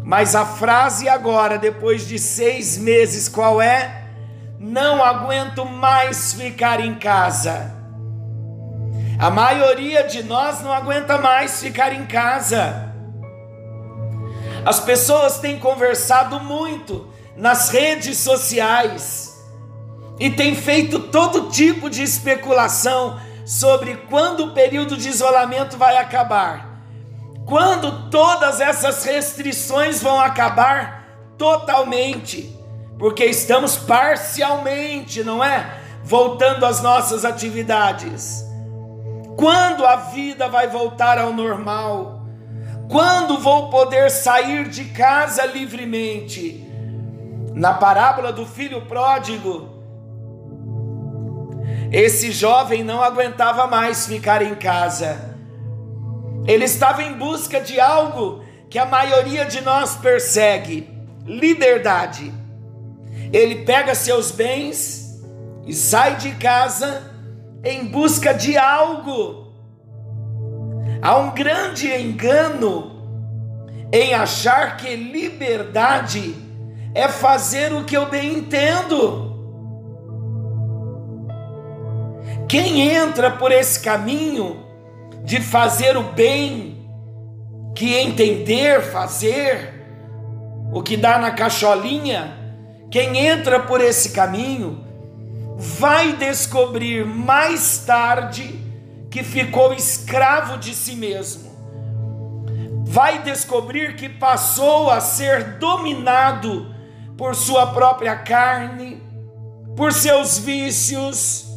Mas 0.04 0.36
a 0.36 0.46
frase 0.46 1.10
agora, 1.10 1.58
depois 1.58 2.08
de 2.08 2.20
seis 2.20 2.78
meses, 2.78 3.28
qual 3.28 3.60
é? 3.60 4.04
Não 4.60 5.04
aguento 5.04 5.66
mais 5.66 6.32
ficar 6.32 6.80
em 6.80 6.94
casa. 6.94 7.74
A 9.18 9.32
maioria 9.32 10.04
de 10.04 10.22
nós 10.22 10.62
não 10.62 10.72
aguenta 10.72 11.18
mais 11.18 11.60
ficar 11.60 11.92
em 11.92 12.06
casa. 12.06 12.94
As 14.64 14.80
pessoas 14.80 15.40
têm 15.40 15.58
conversado 15.58 16.40
muito 16.40 17.12
nas 17.36 17.70
redes 17.70 18.20
sociais 18.20 19.31
e 20.22 20.30
têm 20.30 20.54
feito 20.54 21.00
todo 21.00 21.50
tipo 21.50 21.90
de 21.90 22.04
especulação 22.04 23.20
sobre 23.44 23.96
quando 24.08 24.46
o 24.46 24.52
período 24.54 24.96
de 24.96 25.10
isolamento 25.10 25.80
vai 25.80 25.98
acabar. 25.98 26.84
Quando 27.48 28.08
todas 28.12 28.62
essas 28.62 29.04
restrições 29.04 30.00
vão 30.00 30.22
acabar 30.22 31.08
totalmente, 31.40 32.56
porque 33.00 33.26
estamos 33.26 33.76
parcialmente, 33.76 35.24
não 35.24 35.44
é? 35.44 35.82
Voltando 36.04 36.68
às 36.68 36.84
nossas 36.84 37.26
atividades. 37.26 38.46
Quando 39.36 39.88
a 39.88 39.96
vida 39.96 40.48
vai 40.48 40.68
voltar 40.68 41.18
ao 41.18 41.34
normal? 41.34 42.28
Quando 42.88 43.40
vou 43.40 43.72
poder 43.72 44.12
sair 44.12 44.70
de 44.70 44.86
casa 44.86 45.48
livremente? 45.48 46.64
Na 47.56 47.74
parábola 47.74 48.32
do 48.32 48.46
filho 48.46 48.84
pródigo, 48.84 49.71
esse 51.92 52.32
jovem 52.32 52.84
não 52.84 53.04
aguentava 53.04 53.68
mais 53.68 54.08
ficar 54.08 54.42
em 54.42 54.56
casa. 54.56 55.36
Ele 56.48 56.64
estava 56.64 57.04
em 57.04 57.14
busca 57.14 57.60
de 57.60 57.80
algo 57.80 58.44
que 58.70 58.80
a 58.80 58.86
maioria 58.86 59.46
de 59.46 59.60
nós 59.60 59.98
persegue: 59.98 60.90
liberdade. 61.26 62.34
Ele 63.34 63.66
pega 63.66 63.94
seus 63.94 64.32
bens 64.32 65.22
e 65.68 65.74
sai 65.74 66.16
de 66.16 66.32
casa 66.36 67.12
em 67.64 67.86
busca 67.86 68.34
de 68.34 68.58
algo. 68.58 69.52
Há 71.02 71.18
um 71.18 71.32
grande 71.32 71.88
engano 71.88 73.02
em 73.92 74.14
achar 74.14 74.78
que 74.78 74.96
liberdade 74.96 76.36
é 76.96 77.08
fazer 77.10 77.74
o 77.74 77.84
que 77.84 77.98
eu 77.98 78.10
bem 78.10 78.38
entendo. 78.38 79.31
Quem 82.52 82.82
entra 82.82 83.32
por 83.32 83.50
esse 83.50 83.80
caminho 83.80 84.66
de 85.24 85.40
fazer 85.40 85.96
o 85.96 86.04
bem 86.04 86.86
que 87.74 87.96
entender, 87.96 88.82
fazer 88.82 89.74
o 90.74 90.84
que 90.84 90.98
dá 90.98 91.18
na 91.18 91.32
cacholinha, 91.32 92.38
quem 92.92 93.18
entra 93.26 93.62
por 93.62 93.80
esse 93.80 94.10
caminho 94.10 94.86
vai 95.56 96.12
descobrir 96.18 97.06
mais 97.06 97.86
tarde 97.86 98.60
que 99.10 99.24
ficou 99.24 99.72
escravo 99.72 100.58
de 100.58 100.76
si 100.76 100.98
mesmo. 100.98 101.54
Vai 102.84 103.20
descobrir 103.24 103.96
que 103.96 104.10
passou 104.10 104.92
a 104.92 105.00
ser 105.00 105.58
dominado 105.58 106.76
por 107.18 107.34
sua 107.34 107.68
própria 107.68 108.18
carne, 108.18 109.02
por 109.74 109.94
seus 109.94 110.38
vícios 110.38 111.50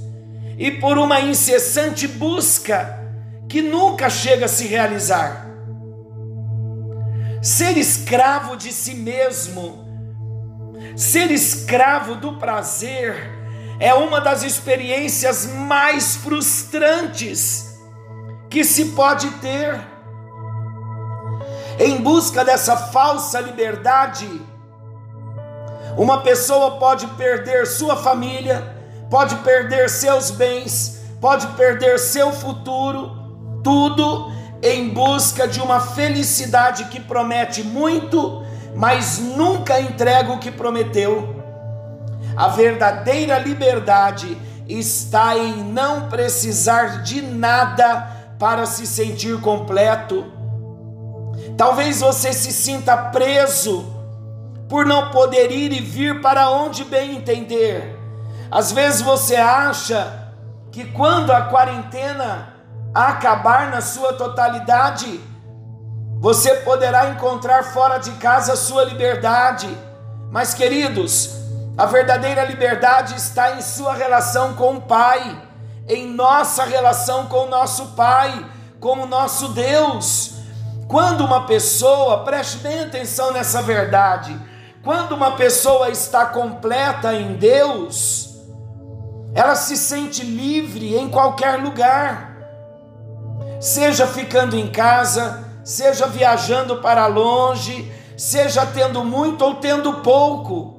e 0.58 0.70
por 0.70 0.98
uma 0.98 1.20
incessante 1.20 2.06
busca 2.06 3.00
que 3.48 3.60
nunca 3.62 4.08
chega 4.08 4.46
a 4.46 4.48
se 4.48 4.66
realizar. 4.66 5.46
Ser 7.42 7.76
escravo 7.76 8.56
de 8.56 8.72
si 8.72 8.94
mesmo, 8.94 9.84
ser 10.96 11.30
escravo 11.30 12.14
do 12.14 12.36
prazer, 12.36 13.32
é 13.78 13.92
uma 13.92 14.20
das 14.20 14.42
experiências 14.42 15.46
mais 15.46 16.16
frustrantes 16.16 17.74
que 18.48 18.64
se 18.64 18.86
pode 18.86 19.28
ter. 19.38 19.78
Em 21.78 22.00
busca 22.00 22.44
dessa 22.44 22.76
falsa 22.76 23.40
liberdade, 23.40 24.28
uma 25.96 26.22
pessoa 26.22 26.78
pode 26.78 27.06
perder 27.08 27.66
sua 27.66 27.96
família, 27.96 28.73
pode 29.14 29.36
perder 29.36 29.88
seus 29.88 30.32
bens, 30.32 31.00
pode 31.20 31.46
perder 31.54 32.00
seu 32.00 32.32
futuro, 32.32 33.12
tudo 33.62 34.32
em 34.60 34.88
busca 34.88 35.46
de 35.46 35.60
uma 35.60 35.78
felicidade 35.78 36.86
que 36.86 36.98
promete 36.98 37.62
muito, 37.62 38.44
mas 38.74 39.20
nunca 39.20 39.80
entrega 39.80 40.32
o 40.32 40.40
que 40.40 40.50
prometeu. 40.50 41.32
A 42.36 42.48
verdadeira 42.48 43.38
liberdade 43.38 44.36
está 44.68 45.38
em 45.38 45.62
não 45.62 46.08
precisar 46.08 47.04
de 47.04 47.22
nada 47.22 48.34
para 48.36 48.66
se 48.66 48.84
sentir 48.84 49.40
completo. 49.40 50.24
Talvez 51.56 52.00
você 52.00 52.32
se 52.32 52.50
sinta 52.50 52.96
preso 52.96 53.86
por 54.68 54.84
não 54.84 55.12
poder 55.12 55.52
ir 55.52 55.70
e 55.70 55.80
vir 55.80 56.20
para 56.20 56.50
onde 56.50 56.82
bem 56.82 57.14
entender. 57.14 57.93
Às 58.50 58.72
vezes 58.72 59.00
você 59.00 59.36
acha 59.36 60.32
que 60.70 60.84
quando 60.92 61.30
a 61.30 61.42
quarentena 61.42 62.54
acabar 62.94 63.70
na 63.70 63.80
sua 63.80 64.12
totalidade, 64.12 65.20
você 66.20 66.54
poderá 66.56 67.10
encontrar 67.10 67.64
fora 67.64 67.98
de 67.98 68.12
casa 68.12 68.54
a 68.54 68.56
sua 68.56 68.84
liberdade. 68.84 69.68
Mas, 70.30 70.54
queridos, 70.54 71.30
a 71.76 71.86
verdadeira 71.86 72.44
liberdade 72.44 73.14
está 73.16 73.56
em 73.56 73.60
sua 73.60 73.94
relação 73.94 74.54
com 74.54 74.76
o 74.76 74.80
Pai, 74.80 75.36
em 75.88 76.08
nossa 76.08 76.64
relação 76.64 77.26
com 77.26 77.44
o 77.44 77.48
nosso 77.48 77.88
Pai, 77.88 78.46
com 78.80 79.00
o 79.00 79.06
nosso 79.06 79.48
Deus. 79.48 80.34
Quando 80.88 81.24
uma 81.24 81.46
pessoa, 81.46 82.24
preste 82.24 82.58
bem 82.58 82.80
atenção 82.80 83.32
nessa 83.32 83.60
verdade, 83.60 84.38
quando 84.82 85.12
uma 85.12 85.32
pessoa 85.32 85.88
está 85.88 86.26
completa 86.26 87.14
em 87.14 87.34
Deus, 87.34 88.33
ela 89.34 89.56
se 89.56 89.76
sente 89.76 90.24
livre 90.24 90.96
em 90.96 91.08
qualquer 91.08 91.60
lugar, 91.60 92.36
seja 93.60 94.06
ficando 94.06 94.56
em 94.56 94.68
casa, 94.68 95.44
seja 95.64 96.06
viajando 96.06 96.76
para 96.76 97.06
longe, 97.06 97.90
seja 98.16 98.64
tendo 98.64 99.04
muito 99.04 99.44
ou 99.44 99.56
tendo 99.56 99.94
pouco. 99.94 100.72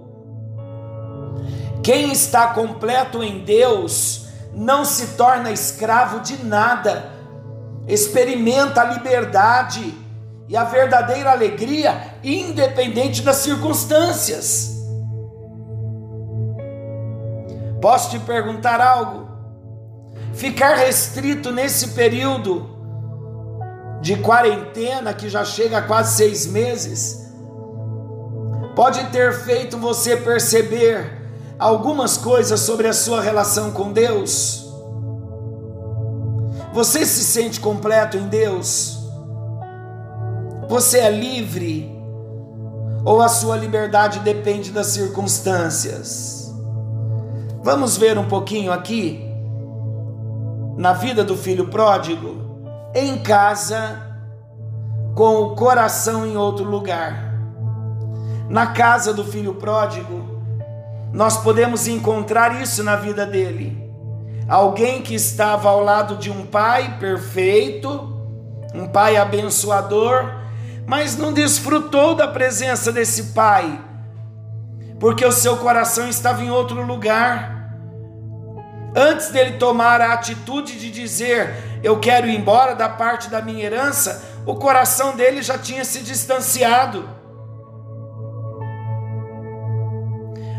Quem 1.84 2.14
está 2.14 2.48
completo 2.48 3.22
em 3.22 3.44
Deus 3.44 4.28
não 4.54 4.86
se 4.86 5.18
torna 5.18 5.52
escravo 5.52 6.22
de 6.22 6.44
nada, 6.46 7.12
experimenta 7.88 8.82
a 8.82 8.86
liberdade 8.86 9.94
e 10.48 10.56
a 10.56 10.64
verdadeira 10.64 11.32
alegria, 11.32 12.16
independente 12.24 13.22
das 13.22 13.38
circunstâncias. 13.38 14.75
Posso 17.86 18.10
te 18.10 18.18
perguntar 18.18 18.82
algo? 18.82 19.28
Ficar 20.34 20.74
restrito 20.74 21.52
nesse 21.52 21.90
período 21.90 22.68
de 24.02 24.16
quarentena, 24.16 25.14
que 25.14 25.30
já 25.30 25.46
chega 25.46 25.78
a 25.78 25.82
quase 25.84 26.16
seis 26.16 26.48
meses, 26.48 27.32
pode 28.76 29.04
ter 29.12 29.32
feito 29.34 29.78
você 29.78 30.18
perceber 30.18 31.30
algumas 31.60 32.18
coisas 32.18 32.60
sobre 32.60 32.88
a 32.88 32.94
sua 32.94 33.22
relação 33.22 33.70
com 33.70 33.94
Deus? 33.94 34.68
Você 36.74 37.06
se 37.06 37.24
sente 37.24 37.60
completo 37.60 38.18
em 38.18 38.28
Deus? 38.28 38.98
Você 40.68 40.98
é 40.98 41.12
livre? 41.12 41.96
Ou 43.06 43.22
a 43.22 43.30
sua 43.30 43.56
liberdade 43.56 44.22
depende 44.22 44.72
das 44.72 44.88
circunstâncias? 44.88 46.45
Vamos 47.66 47.98
ver 47.98 48.16
um 48.16 48.26
pouquinho 48.26 48.72
aqui 48.72 49.28
na 50.78 50.94
vida 50.94 51.24
do 51.24 51.36
filho 51.36 51.68
pródigo, 51.68 52.62
em 52.94 53.18
casa, 53.18 54.04
com 55.16 55.38
o 55.38 55.56
coração 55.56 56.28
em 56.28 56.38
outro 56.38 56.64
lugar. 56.64 57.34
Na 58.48 58.68
casa 58.68 59.12
do 59.12 59.24
filho 59.24 59.56
pródigo, 59.56 60.44
nós 61.12 61.38
podemos 61.38 61.88
encontrar 61.88 62.62
isso 62.62 62.84
na 62.84 62.98
vida 62.98 63.26
dele. 63.26 63.76
Alguém 64.48 65.02
que 65.02 65.16
estava 65.16 65.68
ao 65.68 65.84
lado 65.84 66.18
de 66.18 66.30
um 66.30 66.46
pai 66.46 67.00
perfeito, 67.00 67.90
um 68.76 68.88
pai 68.88 69.18
abençoador, 69.18 70.24
mas 70.86 71.18
não 71.18 71.34
desfrutou 71.34 72.14
da 72.14 72.28
presença 72.28 72.92
desse 72.92 73.34
pai, 73.34 73.84
porque 75.00 75.26
o 75.26 75.32
seu 75.32 75.58
coração 75.58 76.08
estava 76.08 76.44
em 76.44 76.52
outro 76.52 76.86
lugar. 76.86 77.55
Antes 78.96 79.30
dele 79.30 79.58
tomar 79.58 80.00
a 80.00 80.14
atitude 80.14 80.80
de 80.80 80.90
dizer, 80.90 81.82
eu 81.84 82.00
quero 82.00 82.28
ir 82.28 82.36
embora 82.36 82.74
da 82.74 82.88
parte 82.88 83.30
da 83.30 83.42
minha 83.42 83.66
herança, 83.66 84.24
o 84.46 84.56
coração 84.56 85.18
dele 85.18 85.42
já 85.42 85.58
tinha 85.58 85.84
se 85.84 86.00
distanciado. 86.00 87.10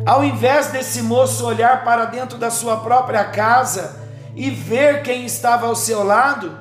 Ao 0.04 0.22
invés 0.22 0.66
desse 0.66 1.00
moço 1.00 1.46
olhar 1.46 1.82
para 1.82 2.04
dentro 2.04 2.36
da 2.36 2.50
sua 2.50 2.76
própria 2.76 3.24
casa 3.24 3.98
e 4.34 4.50
ver 4.50 5.02
quem 5.02 5.24
estava 5.24 5.66
ao 5.66 5.74
seu 5.74 6.04
lado, 6.04 6.56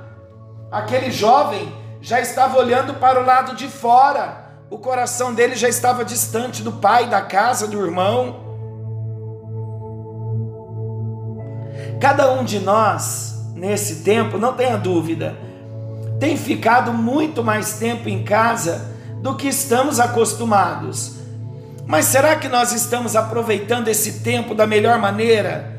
aquele 0.71 1.11
jovem 1.11 1.75
já 2.01 2.21
estava 2.21 2.57
olhando 2.57 2.93
para 2.93 3.19
o 3.19 3.25
lado 3.25 3.53
de 3.53 3.67
fora. 3.67 4.45
O 4.69 4.79
coração 4.79 5.33
dele 5.33 5.55
já 5.55 5.67
estava 5.67 6.05
distante 6.05 6.63
do 6.63 6.71
pai, 6.71 7.07
da 7.07 7.21
casa, 7.21 7.67
do 7.67 7.85
irmão. 7.85 8.44
Cada 11.99 12.31
um 12.31 12.43
de 12.43 12.59
nós, 12.59 13.35
nesse 13.55 14.03
tempo, 14.03 14.37
não 14.37 14.53
tenha 14.53 14.77
dúvida, 14.77 15.35
tem 16.19 16.37
ficado 16.37 16.93
muito 16.93 17.43
mais 17.43 17.73
tempo 17.73 18.09
em 18.09 18.23
casa 18.23 18.93
do 19.21 19.35
que 19.35 19.47
estamos 19.47 19.99
acostumados. 19.99 21.15
Mas 21.85 22.05
será 22.05 22.35
que 22.35 22.47
nós 22.47 22.71
estamos 22.71 23.15
aproveitando 23.15 23.87
esse 23.87 24.19
tempo 24.19 24.55
da 24.55 24.65
melhor 24.65 24.97
maneira? 24.97 25.73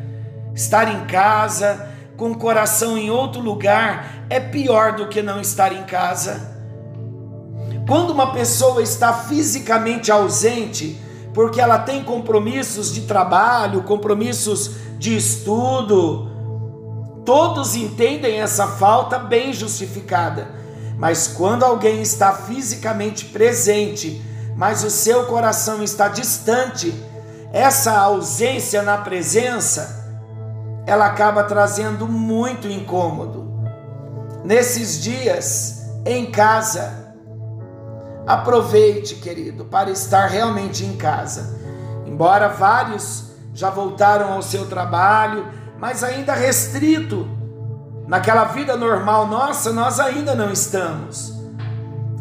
Estar 0.54 0.88
em 0.88 1.04
casa, 1.06 1.88
com 2.16 2.30
o 2.30 2.38
coração 2.38 2.96
em 2.96 3.10
outro 3.10 3.40
lugar, 3.40 4.26
é 4.30 4.40
pior 4.40 4.96
do 4.96 5.08
que 5.08 5.22
não 5.22 5.40
estar 5.40 5.72
em 5.72 5.82
casa. 5.84 6.56
Quando 7.86 8.10
uma 8.10 8.32
pessoa 8.32 8.82
está 8.82 9.12
fisicamente 9.12 10.10
ausente, 10.10 11.00
porque 11.32 11.60
ela 11.60 11.78
tem 11.78 12.02
compromissos 12.02 12.92
de 12.92 13.02
trabalho, 13.02 13.82
compromissos 13.82 14.70
de 14.98 15.16
estudo, 15.16 16.30
todos 17.24 17.74
entendem 17.74 18.40
essa 18.40 18.66
falta 18.66 19.18
bem 19.18 19.52
justificada. 19.52 20.48
Mas 20.96 21.28
quando 21.28 21.64
alguém 21.64 22.00
está 22.00 22.32
fisicamente 22.32 23.26
presente, 23.26 24.22
mas 24.56 24.82
o 24.82 24.90
seu 24.90 25.26
coração 25.26 25.82
está 25.82 26.08
distante, 26.08 26.94
essa 27.52 27.98
ausência 27.98 28.82
na 28.82 28.98
presença, 28.98 30.04
ela 30.86 31.06
acaba 31.06 31.44
trazendo 31.44 32.08
muito 32.08 32.66
incômodo. 32.68 33.46
Nesses 34.44 35.02
dias, 35.02 35.82
em 36.04 36.30
casa, 36.30 37.14
aproveite, 38.26 39.16
querido, 39.16 39.64
para 39.64 39.90
estar 39.90 40.26
realmente 40.26 40.84
em 40.84 40.96
casa. 40.96 41.58
Embora 42.06 42.48
vários 42.48 43.25
já 43.56 43.70
voltaram 43.70 44.34
ao 44.34 44.42
seu 44.42 44.66
trabalho, 44.66 45.48
mas 45.78 46.04
ainda 46.04 46.34
restrito 46.34 47.26
naquela 48.06 48.44
vida 48.44 48.76
normal 48.76 49.26
nossa, 49.26 49.72
nós 49.72 49.98
ainda 49.98 50.34
não 50.34 50.52
estamos. 50.52 51.32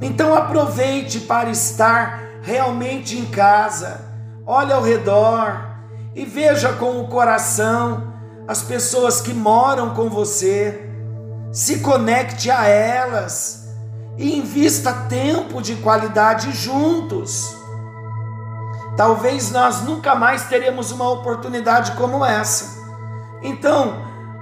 Então 0.02 0.34
aproveite 0.34 1.20
para 1.20 1.50
estar 1.50 2.22
realmente 2.42 3.18
em 3.18 3.26
casa. 3.26 4.00
Olhe 4.46 4.72
ao 4.72 4.82
redor 4.82 5.76
e 6.16 6.24
veja 6.24 6.72
com 6.72 7.02
o 7.02 7.10
coração 7.10 8.14
as 8.48 8.62
pessoas 8.62 9.20
que 9.20 9.34
moram 9.34 9.94
com 9.94 10.10
você. 10.10 10.90
Se 11.52 11.80
conecte 11.80 12.50
a 12.50 12.66
elas 12.66 13.68
e 14.18 14.38
invista 14.38 14.94
tempo 15.10 15.62
de 15.62 15.76
qualidade 15.76 16.54
juntos. 16.54 17.65
Talvez 18.96 19.52
nós 19.52 19.82
nunca 19.82 20.16
mais 20.16 20.46
teremos 20.46 20.92
uma 20.92 21.10
oportunidade 21.10 21.92
como 21.94 22.24
essa. 22.24 22.82
Então, 23.42 23.94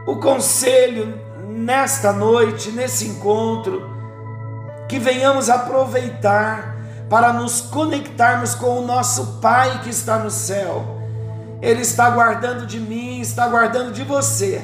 o 0.05 0.17
conselho 0.17 1.19
nesta 1.47 2.13
noite, 2.13 2.71
nesse 2.71 3.07
encontro, 3.07 3.89
que 4.87 4.99
venhamos 4.99 5.49
aproveitar 5.49 6.75
para 7.09 7.33
nos 7.33 7.61
conectarmos 7.61 8.53
com 8.53 8.79
o 8.79 8.85
nosso 8.85 9.39
Pai 9.41 9.81
que 9.81 9.89
está 9.89 10.19
no 10.19 10.29
céu. 10.29 11.01
Ele 11.61 11.81
está 11.81 12.09
guardando 12.11 12.67
de 12.67 12.79
mim, 12.79 13.21
está 13.21 13.47
guardando 13.47 13.91
de 13.91 14.03
você. 14.03 14.61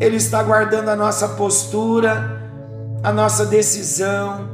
Ele 0.00 0.16
está 0.16 0.42
guardando 0.42 0.88
a 0.88 0.96
nossa 0.96 1.28
postura, 1.30 2.50
a 3.04 3.12
nossa 3.12 3.46
decisão 3.46 4.48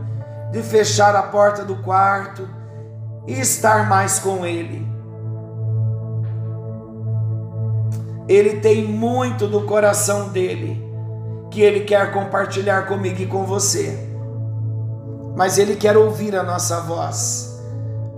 de 0.52 0.62
fechar 0.62 1.16
a 1.16 1.22
porta 1.22 1.64
do 1.64 1.76
quarto 1.76 2.48
e 3.26 3.40
estar 3.40 3.88
mais 3.88 4.18
com 4.18 4.44
Ele. 4.44 4.86
Ele 8.26 8.60
tem 8.60 8.86
muito 8.86 9.46
do 9.46 9.62
coração 9.62 10.30
dele 10.30 10.82
que 11.50 11.60
ele 11.60 11.80
quer 11.80 12.10
compartilhar 12.12 12.86
comigo 12.86 13.20
e 13.20 13.26
com 13.26 13.44
você. 13.44 14.08
Mas 15.36 15.58
ele 15.58 15.76
quer 15.76 15.96
ouvir 15.96 16.34
a 16.34 16.42
nossa 16.42 16.80
voz. 16.80 17.60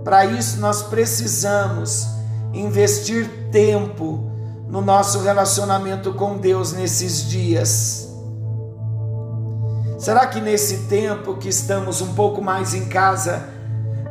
Para 0.03 0.25
isso 0.25 0.59
nós 0.59 0.81
precisamos 0.81 2.07
investir 2.53 3.49
tempo 3.51 4.31
no 4.67 4.81
nosso 4.81 5.19
relacionamento 5.19 6.13
com 6.13 6.37
Deus 6.37 6.71
nesses 6.73 7.27
dias. 7.27 8.07
Será 9.99 10.25
que 10.27 10.39
nesse 10.39 10.87
tempo 10.87 11.35
que 11.35 11.49
estamos 11.49 12.01
um 12.01 12.13
pouco 12.13 12.41
mais 12.41 12.73
em 12.73 12.85
casa, 12.85 13.49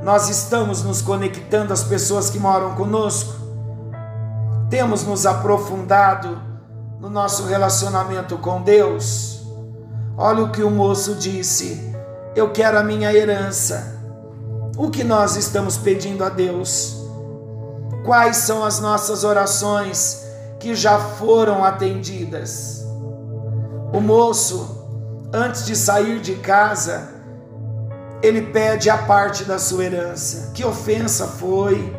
nós 0.06 0.28
estamos 0.28 0.84
nos 0.84 1.02
conectando 1.02 1.72
às 1.72 1.82
pessoas 1.82 2.30
que 2.30 2.38
moram 2.38 2.76
conosco? 2.76 3.34
Temos 4.70 5.02
nos 5.02 5.26
aprofundado 5.26 6.40
no 7.00 7.10
nosso 7.10 7.44
relacionamento 7.46 8.38
com 8.38 8.62
Deus? 8.62 9.44
Olha 10.16 10.44
o 10.44 10.52
que 10.52 10.62
o 10.62 10.70
moço 10.70 11.16
disse: 11.16 11.92
Eu 12.36 12.52
quero 12.52 12.78
a 12.78 12.84
minha 12.84 13.12
herança. 13.12 13.98
O 14.76 14.90
que 14.92 15.02
nós 15.02 15.34
estamos 15.34 15.76
pedindo 15.76 16.22
a 16.22 16.28
Deus? 16.28 17.04
Quais 18.04 18.36
são 18.36 18.64
as 18.64 18.78
nossas 18.78 19.24
orações 19.24 20.24
que 20.60 20.76
já 20.76 21.00
foram 21.00 21.64
atendidas? 21.64 22.86
O 23.92 24.00
moço, 24.00 24.86
antes 25.32 25.66
de 25.66 25.74
sair 25.74 26.20
de 26.20 26.36
casa, 26.36 27.15
ele 28.22 28.42
pede 28.42 28.88
a 28.90 28.98
parte 28.98 29.44
da 29.44 29.58
sua 29.58 29.84
herança. 29.84 30.50
Que 30.54 30.64
ofensa 30.64 31.26
foi! 31.26 31.94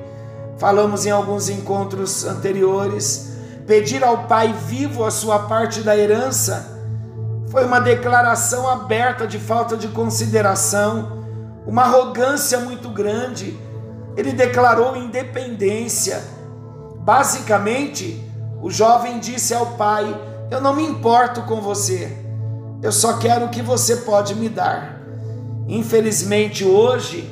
Falamos 0.58 1.06
em 1.06 1.12
alguns 1.12 1.50
encontros 1.50 2.26
anteriores. 2.26 3.34
Pedir 3.68 4.04
ao 4.04 4.28
pai 4.28 4.54
vivo 4.68 5.06
a 5.06 5.12
sua 5.12 5.40
parte 5.40 5.82
da 5.82 5.96
herança 5.96 6.78
foi 7.50 7.66
uma 7.66 7.80
declaração 7.80 8.68
aberta 8.68 9.26
de 9.26 9.40
falta 9.40 9.78
de 9.78 9.88
consideração, 9.90 11.24
uma 11.66 11.84
arrogância 11.84 12.60
muito 12.60 12.90
grande. 12.90 13.58
Ele 14.16 14.34
declarou 14.34 14.98
independência. 14.98 16.22
Basicamente, 17.00 18.22
o 18.62 18.70
jovem 18.70 19.20
disse 19.20 19.54
ao 19.54 19.66
pai: 19.78 20.06
Eu 20.52 20.60
não 20.60 20.74
me 20.74 20.84
importo 20.84 21.44
com 21.44 21.62
você, 21.62 22.18
eu 22.82 22.92
só 22.92 23.18
quero 23.18 23.46
o 23.46 23.50
que 23.50 23.62
você 23.62 23.98
pode 23.98 24.36
me 24.36 24.50
dar. 24.50 24.97
Infelizmente, 25.68 26.64
hoje, 26.64 27.30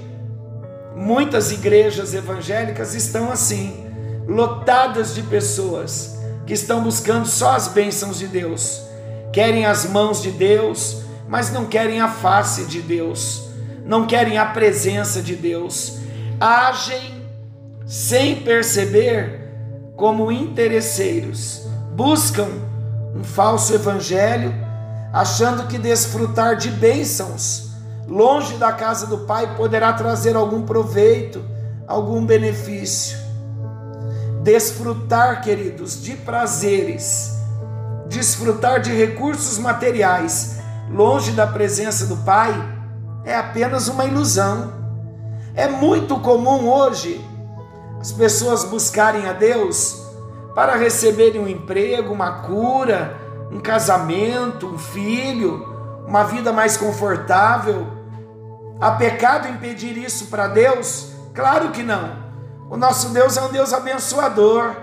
muitas 0.96 1.52
igrejas 1.52 2.14
evangélicas 2.14 2.94
estão 2.94 3.32
assim, 3.32 3.86
lotadas 4.28 5.16
de 5.16 5.22
pessoas 5.24 6.18
que 6.46 6.54
estão 6.54 6.84
buscando 6.84 7.26
só 7.26 7.56
as 7.56 7.70
bênçãos 7.70 8.20
de 8.20 8.28
Deus, 8.28 8.82
querem 9.32 9.66
as 9.66 9.86
mãos 9.86 10.22
de 10.22 10.32
Deus, 10.32 11.02
mas 11.30 11.52
não 11.52 11.66
querem 11.66 12.02
a 12.02 12.10
face 12.10 12.66
de 12.66 12.82
Deus, 12.82 13.48
não 13.86 14.06
querem 14.06 14.38
a 14.38 14.46
presença 14.46 15.22
de 15.22 15.36
Deus, 15.36 16.00
agem 16.40 17.24
sem 17.86 18.42
perceber 18.42 19.50
como 19.96 20.30
interesseiros, 20.30 21.66
buscam 21.94 22.50
um 23.16 23.24
falso 23.24 23.74
evangelho, 23.74 24.54
achando 25.14 25.68
que 25.68 25.78
desfrutar 25.78 26.58
de 26.58 26.70
bênçãos 26.70 27.65
longe 28.08 28.56
da 28.58 28.72
casa 28.72 29.08
do 29.08 29.20
Pai, 29.20 29.56
poderá 29.56 29.94
trazer 29.94 30.36
algum 30.36 30.64
proveito, 30.64 31.44
algum 31.88 32.26
benefício. 32.26 33.18
Desfrutar, 34.44 35.42
queridos, 35.42 36.02
de 36.02 36.16
prazeres, 36.18 37.34
desfrutar 38.08 38.80
de 38.80 38.92
recursos 38.92 39.58
materiais, 39.58 40.60
longe 40.90 41.32
da 41.32 41.48
presença 41.48 42.06
do 42.06 42.18
Pai, 42.18 42.54
é 43.24 43.36
apenas 43.36 43.88
uma 43.88 44.06
ilusão. 44.06 44.72
É 45.56 45.68
muito 45.68 46.20
comum 46.20 46.70
hoje 46.70 47.24
as 48.00 48.12
pessoas 48.12 48.64
buscarem 48.64 49.26
a 49.28 49.34
Deus 49.34 50.06
para 50.54 50.76
receberem 50.76 51.42
um 51.42 51.48
emprego, 51.48 52.14
uma 52.14 52.44
cura, 52.44 53.18
um 53.52 53.60
casamento, 53.60 54.68
um 54.68 54.78
filho, 54.78 55.66
uma 56.08 56.24
vida 56.24 56.54
mais 56.54 56.78
confortável. 56.78 57.88
Há 58.80 58.92
pecado 58.92 59.48
em 59.48 59.58
pedir 59.58 59.98
isso 59.98 60.28
para 60.28 60.48
Deus? 60.48 61.12
Claro 61.34 61.72
que 61.72 61.82
não. 61.82 62.26
O 62.70 62.76
nosso 62.76 63.10
Deus 63.10 63.38
é 63.38 63.42
um 63.42 63.52
Deus 63.52 63.72
abençoador, 63.72 64.76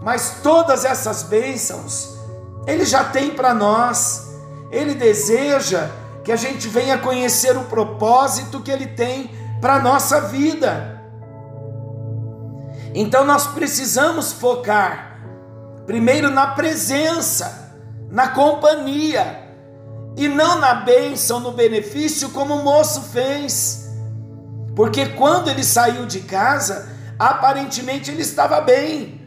mas 0.00 0.38
todas 0.42 0.84
essas 0.84 1.22
bênçãos 1.22 2.16
Ele 2.66 2.84
já 2.84 3.04
tem 3.04 3.30
para 3.30 3.52
nós. 3.52 4.34
Ele 4.70 4.94
deseja 4.94 5.90
que 6.24 6.32
a 6.32 6.36
gente 6.36 6.68
venha 6.68 6.98
conhecer 6.98 7.56
o 7.56 7.64
propósito 7.64 8.60
que 8.60 8.70
Ele 8.70 8.86
tem 8.86 9.30
para 9.60 9.74
a 9.74 9.80
nossa 9.80 10.20
vida. 10.22 11.02
Então 12.94 13.24
nós 13.24 13.46
precisamos 13.46 14.32
focar 14.32 15.20
primeiro 15.86 16.30
na 16.30 16.48
presença, 16.48 17.74
na 18.10 18.28
companhia 18.28 19.45
e 20.16 20.28
não 20.28 20.58
na 20.58 20.74
bênção, 20.74 21.38
no 21.40 21.52
benefício, 21.52 22.30
como 22.30 22.54
o 22.54 22.64
moço 22.64 23.02
fez. 23.02 23.86
Porque 24.74 25.06
quando 25.10 25.48
ele 25.48 25.62
saiu 25.62 26.06
de 26.06 26.20
casa, 26.20 26.88
aparentemente 27.18 28.10
ele 28.10 28.22
estava 28.22 28.60
bem, 28.62 29.20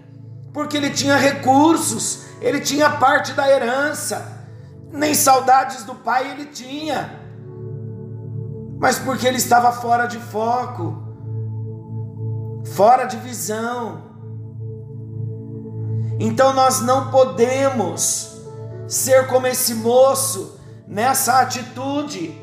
porque 0.52 0.75
ele 0.75 0.89
tinha 0.89 1.15
recursos, 1.15 2.25
ele 2.41 2.60
tinha 2.60 2.89
parte 2.89 3.34
da 3.34 3.47
herança, 3.49 4.47
nem 4.91 5.13
saudades 5.13 5.84
do 5.84 5.93
pai 5.93 6.32
ele 6.32 6.45
tinha, 6.45 7.19
mas 8.80 8.97
porque 8.97 9.28
ele 9.28 9.38
estava 9.38 9.71
fora 9.71 10.08
de 10.08 10.17
foco, 10.17 11.04
fora 12.73 13.06
de 13.06 13.17
visão. 13.17 14.10
Então 16.19 16.54
nós 16.54 16.82
não 16.82 17.12
podemos 17.12 18.41
ser 18.88 19.28
como 19.28 19.47
esse 19.47 19.75
moço 19.75 20.58
nessa 20.89 21.41
atitude. 21.41 22.36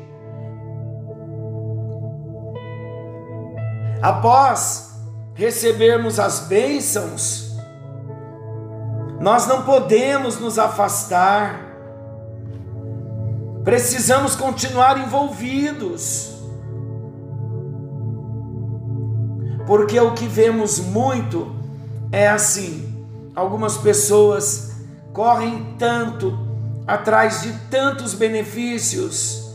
Após 4.01 4.95
recebermos 5.33 6.17
as 6.17 6.41
bênçãos, 6.41 7.57
nós 9.19 9.47
não 9.47 9.63
podemos 9.63 10.39
nos 10.39 10.57
afastar, 10.57 11.59
precisamos 13.65 14.35
continuar 14.35 14.97
envolvidos, 14.97 16.37
porque 19.65 19.99
o 19.99 20.13
que 20.13 20.27
vemos 20.27 20.79
muito 20.79 21.53
é 22.11 22.29
assim: 22.29 23.05
algumas 23.35 23.75
pessoas 23.77 24.71
correm 25.11 25.75
tanto 25.77 26.46
atrás 26.87 27.41
de 27.41 27.51
tantos 27.69 28.13
benefícios. 28.13 29.51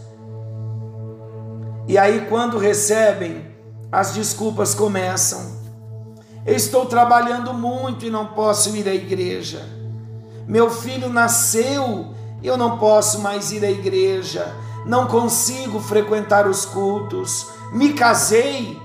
E 1.88 1.96
aí, 1.96 2.26
quando 2.28 2.58
recebem, 2.58 3.50
as 3.90 4.12
desculpas 4.12 4.74
começam. 4.74 5.60
Eu 6.44 6.54
estou 6.54 6.86
trabalhando 6.86 7.54
muito 7.54 8.04
e 8.04 8.10
não 8.10 8.26
posso 8.26 8.76
ir 8.76 8.86
à 8.88 8.94
igreja. 8.94 9.66
Meu 10.46 10.70
filho 10.70 11.08
nasceu, 11.08 12.14
eu 12.42 12.56
não 12.56 12.78
posso 12.78 13.20
mais 13.20 13.50
ir 13.52 13.64
à 13.64 13.70
igreja. 13.70 14.54
não 14.84 15.06
consigo 15.06 15.78
frequentar 15.78 16.48
os 16.48 16.64
cultos, 16.64 17.46
me 17.72 17.92
casei 17.92 18.82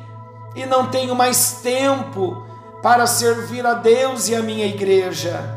e 0.55 0.63
não 0.63 0.91
tenho 0.91 1.15
mais 1.15 1.53
tempo 1.63 2.45
para 2.83 3.07
servir 3.07 3.65
a 3.65 3.73
Deus 3.73 4.29
e 4.29 4.35
a 4.35 4.43
minha 4.43 4.67
igreja. 4.67 5.56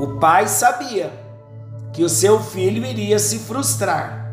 O 0.00 0.18
pai 0.18 0.48
sabia 0.48 1.12
que 1.92 2.02
o 2.02 2.08
seu 2.08 2.42
filho 2.42 2.86
iria 2.86 3.18
se 3.18 3.40
frustrar. 3.40 4.32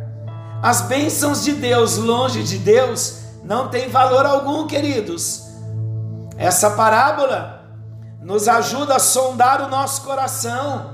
As 0.63 0.79
bênçãos 0.83 1.43
de 1.43 1.51
Deus 1.51 1.97
longe 1.97 2.41
de 2.41 2.57
Deus 2.57 3.17
não 3.43 3.67
têm 3.67 3.89
valor 3.89 4.25
algum, 4.25 4.65
queridos. 4.65 5.43
Essa 6.37 6.69
parábola 6.69 7.65
nos 8.21 8.47
ajuda 8.47 8.95
a 8.95 8.99
sondar 8.99 9.61
o 9.61 9.67
nosso 9.67 10.03
coração 10.03 10.93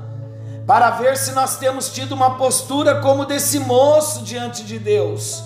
para 0.66 0.90
ver 0.90 1.18
se 1.18 1.34
nós 1.34 1.58
temos 1.58 1.90
tido 1.90 2.14
uma 2.14 2.36
postura 2.36 3.00
como 3.00 3.26
desse 3.28 3.60
moço 3.60 4.24
diante 4.24 4.64
de 4.64 4.80
Deus. 4.80 5.44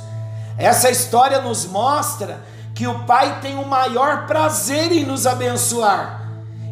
Essa 0.57 0.89
história 0.89 1.41
nos 1.41 1.65
mostra 1.65 2.39
que 2.73 2.87
o 2.87 3.03
Pai 3.03 3.41
tem 3.41 3.57
o 3.57 3.67
maior 3.67 4.25
prazer 4.25 4.89
em 4.93 5.05
nos 5.05 5.27
abençoar 5.27 6.26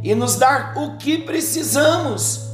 e 0.06 0.14
nos 0.14 0.36
dar 0.36 0.78
o 0.78 0.98
que 0.98 1.18
precisamos. 1.18 2.46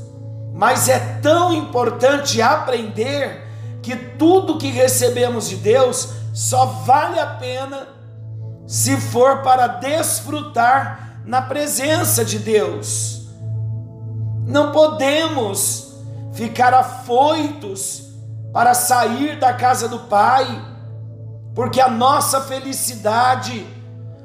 Mas 0.54 0.88
é 0.88 0.98
tão 1.22 1.54
importante 1.54 2.42
aprender 2.42 3.46
que 3.82 3.94
tudo 3.94 4.58
que 4.58 4.72
recebemos 4.72 5.50
de 5.50 5.58
Deus 5.58 6.14
só 6.34 6.66
vale 6.66 7.20
a 7.20 7.26
pena 7.26 7.90
se 8.66 8.96
for 8.96 9.42
para 9.42 9.68
desfrutar 9.68 11.20
na 11.26 11.42
presença 11.42 12.24
de 12.24 12.40
Deus. 12.40 13.28
Não 14.48 14.72
podemos 14.72 15.98
ficar 16.32 16.74
afoitos 16.74 18.14
para 18.54 18.74
sair 18.74 19.38
da 19.38 19.54
casa 19.54 19.90
do 19.90 20.00
Pai, 20.00 20.48
porque 21.54 21.82
a 21.82 21.90
nossa 21.90 22.40
felicidade, 22.40 23.68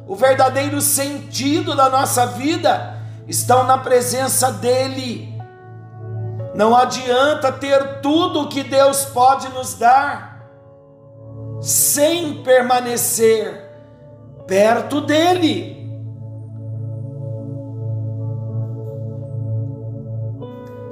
o 0.07 0.15
verdadeiro 0.15 0.81
sentido 0.81 1.75
da 1.75 1.91
nossa 1.91 2.25
vida 2.29 2.96
estão 3.27 3.65
na 3.65 3.79
presença 3.79 4.53
dEle. 4.53 5.37
Não 6.55 6.77
adianta 6.77 7.53
ter 7.53 8.01
tudo 8.01 8.43
o 8.43 8.49
que 8.49 8.63
Deus 8.63 9.05
pode 9.05 9.49
nos 9.51 9.75
dar 9.75 10.37
sem 11.61 12.43
permanecer 12.43 13.65
perto 14.47 15.01
dEle. 15.01 15.77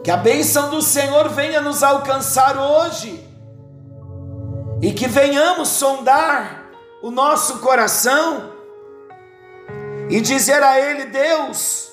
Que 0.03 0.11
a 0.11 0.19
bênção 0.19 0.69
do 0.69 0.83
Senhor 0.83 1.31
venha 1.31 1.63
nos 1.63 1.83
alcançar 1.83 2.59
hoje 2.59 3.27
e 4.83 4.93
que 4.93 5.09
venhamos 5.09 5.69
sondar 5.69 6.65
o 7.03 7.11
nosso 7.11 7.61
coração 7.61 8.53
e 10.11 10.21
dizer 10.21 10.63
a 10.63 10.79
Ele: 10.79 11.07
Deus, 11.07 11.91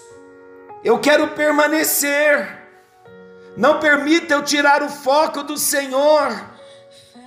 eu 0.83 0.99
quero 0.99 1.29
permanecer, 1.29 2.59
não 3.55 3.79
permita 3.79 4.33
eu 4.33 4.43
tirar 4.43 4.81
o 4.81 4.89
foco 4.89 5.43
do 5.43 5.57
Senhor 5.57 6.51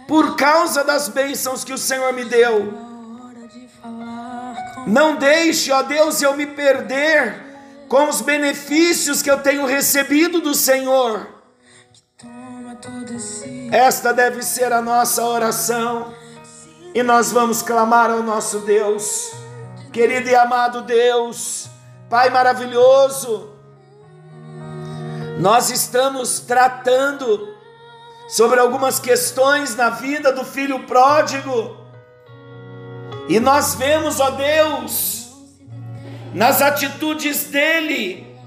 por 0.08 0.36
causa 0.36 0.82
das 0.82 1.08
bênçãos 1.08 1.64
que 1.64 1.72
o 1.72 1.78
Senhor 1.78 2.12
me 2.12 2.24
deu. 2.24 2.72
Não 4.86 5.16
deixe, 5.16 5.72
ó 5.72 5.82
Deus, 5.82 6.20
eu 6.20 6.36
me 6.36 6.46
perder 6.46 7.42
com 7.88 8.08
os 8.08 8.20
benefícios 8.20 9.22
que 9.22 9.30
eu 9.30 9.40
tenho 9.40 9.66
recebido 9.66 10.40
do 10.40 10.54
Senhor. 10.54 11.28
Esta 13.70 14.12
deve 14.12 14.42
ser 14.42 14.72
a 14.72 14.82
nossa 14.82 15.22
oração 15.24 16.14
e 16.94 17.02
nós 17.02 17.32
vamos 17.32 17.62
clamar 17.62 18.10
ao 18.10 18.22
nosso 18.22 18.60
Deus, 18.60 19.32
querido 19.92 20.28
e 20.28 20.34
amado 20.34 20.82
Deus, 20.82 21.68
Pai 22.14 22.30
maravilhoso. 22.30 23.50
Nós 25.40 25.68
estamos 25.68 26.38
tratando 26.38 27.56
sobre 28.28 28.60
algumas 28.60 29.00
questões 29.00 29.74
na 29.74 29.90
vida 29.90 30.30
do 30.30 30.44
filho 30.44 30.84
pródigo, 30.84 31.76
e 33.28 33.40
nós 33.40 33.74
vemos, 33.74 34.20
ó 34.20 34.30
Deus, 34.30 35.32
nas 36.32 36.62
atitudes 36.62 37.46
dele. 37.46 38.38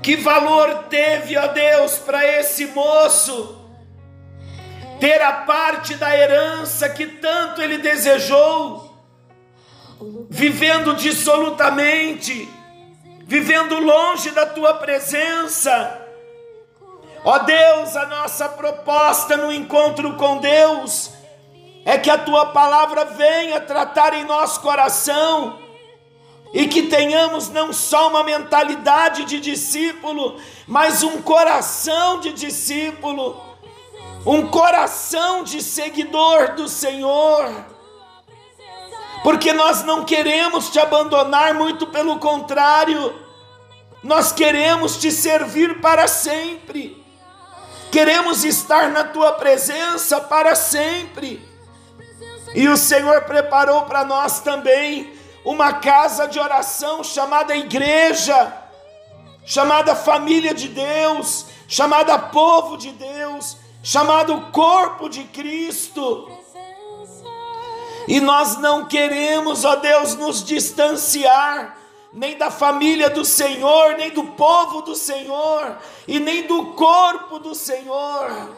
Que 0.00 0.14
valor 0.14 0.84
teve, 0.88 1.36
ó 1.36 1.48
Deus, 1.48 1.96
para 1.96 2.24
esse 2.24 2.66
moço 2.66 3.66
ter 5.00 5.20
a 5.20 5.32
parte 5.32 5.96
da 5.96 6.16
herança 6.16 6.88
que 6.88 7.04
tanto 7.04 7.60
ele 7.60 7.78
desejou, 7.78 8.96
vivendo 10.30 10.94
dissolutamente, 10.94 12.59
vivendo 13.30 13.78
longe 13.78 14.32
da 14.32 14.44
tua 14.44 14.74
presença. 14.74 16.04
Ó 17.24 17.38
Deus, 17.38 17.94
a 17.94 18.06
nossa 18.06 18.48
proposta 18.48 19.36
no 19.36 19.52
encontro 19.52 20.14
com 20.16 20.38
Deus 20.38 21.12
é 21.84 21.96
que 21.96 22.10
a 22.10 22.18
tua 22.18 22.46
palavra 22.46 23.04
venha 23.04 23.60
tratar 23.60 24.14
em 24.14 24.24
nosso 24.24 24.60
coração 24.60 25.60
e 26.52 26.66
que 26.66 26.88
tenhamos 26.88 27.48
não 27.48 27.72
só 27.72 28.08
uma 28.08 28.24
mentalidade 28.24 29.24
de 29.26 29.38
discípulo, 29.38 30.36
mas 30.66 31.04
um 31.04 31.22
coração 31.22 32.18
de 32.18 32.32
discípulo, 32.32 33.40
um 34.26 34.48
coração 34.48 35.44
de 35.44 35.62
seguidor 35.62 36.56
do 36.56 36.66
Senhor. 36.66 37.69
Porque 39.22 39.52
nós 39.52 39.82
não 39.82 40.04
queremos 40.04 40.70
te 40.70 40.78
abandonar, 40.78 41.54
muito 41.54 41.86
pelo 41.86 42.18
contrário, 42.18 43.14
nós 44.02 44.32
queremos 44.32 44.96
te 44.96 45.12
servir 45.12 45.80
para 45.80 46.08
sempre, 46.08 47.04
queremos 47.92 48.44
estar 48.44 48.88
na 48.88 49.04
tua 49.04 49.32
presença 49.32 50.20
para 50.20 50.54
sempre. 50.54 51.46
E 52.54 52.66
o 52.68 52.76
Senhor 52.76 53.22
preparou 53.22 53.82
para 53.82 54.04
nós 54.04 54.40
também 54.40 55.12
uma 55.44 55.74
casa 55.74 56.26
de 56.26 56.38
oração 56.38 57.04
chamada 57.04 57.54
igreja, 57.54 58.52
chamada 59.44 59.94
família 59.94 60.54
de 60.54 60.68
Deus, 60.68 61.46
chamada 61.68 62.18
povo 62.18 62.76
de 62.76 62.90
Deus, 62.90 63.56
chamado 63.82 64.50
corpo 64.50 65.08
de 65.08 65.24
Cristo. 65.24 66.39
E 68.06 68.20
nós 68.20 68.56
não 68.58 68.86
queremos, 68.86 69.64
ó 69.64 69.76
Deus, 69.76 70.14
nos 70.14 70.44
distanciar 70.44 71.76
nem 72.12 72.36
da 72.36 72.50
família 72.50 73.08
do 73.08 73.24
Senhor, 73.24 73.96
nem 73.96 74.10
do 74.10 74.24
povo 74.24 74.82
do 74.82 74.96
Senhor, 74.96 75.78
e 76.08 76.18
nem 76.18 76.46
do 76.46 76.72
corpo 76.72 77.38
do 77.38 77.54
Senhor. 77.54 78.50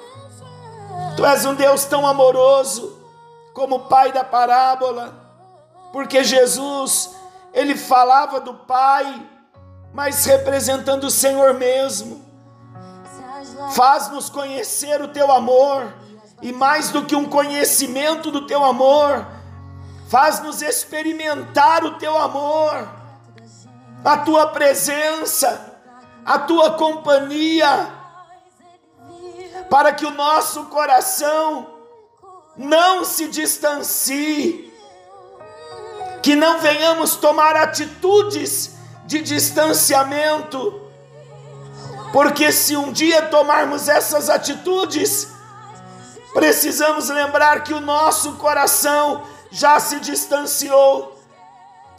Tu 1.17 1.27
és 1.27 1.45
um 1.45 1.55
Deus 1.55 1.85
tão 1.85 2.07
amoroso, 2.07 2.99
como 3.53 3.77
o 3.77 3.81
pai 3.81 4.11
da 4.11 4.25
parábola 4.25 5.23
porque 5.93 6.25
Jesus, 6.25 7.11
ele 7.53 7.77
falava 7.77 8.41
do 8.41 8.55
Pai, 8.55 9.29
mas 9.93 10.25
representando 10.25 11.05
o 11.05 11.11
Senhor 11.11 11.53
mesmo. 11.55 12.25
Faz-nos 13.75 14.31
conhecer 14.31 15.03
o 15.03 15.09
teu 15.09 15.31
amor, 15.31 15.93
e 16.43 16.53
mais 16.53 16.91
do 16.91 17.05
que 17.05 17.15
um 17.15 17.25
conhecimento 17.25 18.31
do 18.31 18.47
teu 18.47 18.65
amor, 18.65 19.27
faz-nos 20.09 20.61
experimentar 20.61 21.85
o 21.85 21.93
teu 21.93 22.19
amor, 22.19 22.89
a 24.05 24.19
tua 24.19 24.49
presença, 24.49 25.81
a 26.27 26.39
tua 26.41 26.73
companhia, 26.73 27.89
para 29.71 29.93
que 29.93 30.05
o 30.05 30.11
nosso 30.11 30.65
coração 30.65 31.69
não 32.57 33.05
se 33.05 33.29
distancie 33.29 34.71
que 36.23 36.37
não 36.37 36.61
venhamos 36.61 37.17
tomar 37.17 37.57
atitudes 37.57 38.77
de 39.05 39.21
distanciamento, 39.21 40.81
porque 42.13 42.53
se 42.53 42.77
um 42.77 42.93
dia 42.93 43.23
tomarmos 43.23 43.89
essas 43.89 44.31
atitudes, 44.31 45.32
precisamos 46.33 47.09
lembrar 47.09 47.63
que 47.63 47.75
o 47.75 47.81
nosso 47.81 48.35
coração 48.35 49.23
já 49.51 49.79
se 49.79 50.01
distanciou. 50.01 51.19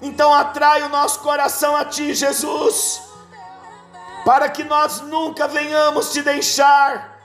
Então 0.02 0.34
atrai 0.34 0.82
o 0.84 0.89
nosso 0.89 1.19
coração 1.19 1.76
a 1.76 1.86
Ti, 1.86 2.13
Jesus, 2.13 3.02
para 4.26 4.50
que 4.50 4.63
nós 4.63 5.00
nunca 5.02 5.48
venhamos 5.48 6.12
te 6.12 6.22
deixar, 6.22 7.19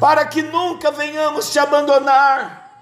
para 0.00 0.24
que 0.26 0.42
nunca 0.42 0.90
venhamos 0.90 1.50
te 1.50 1.58
abandonar, 1.58 2.72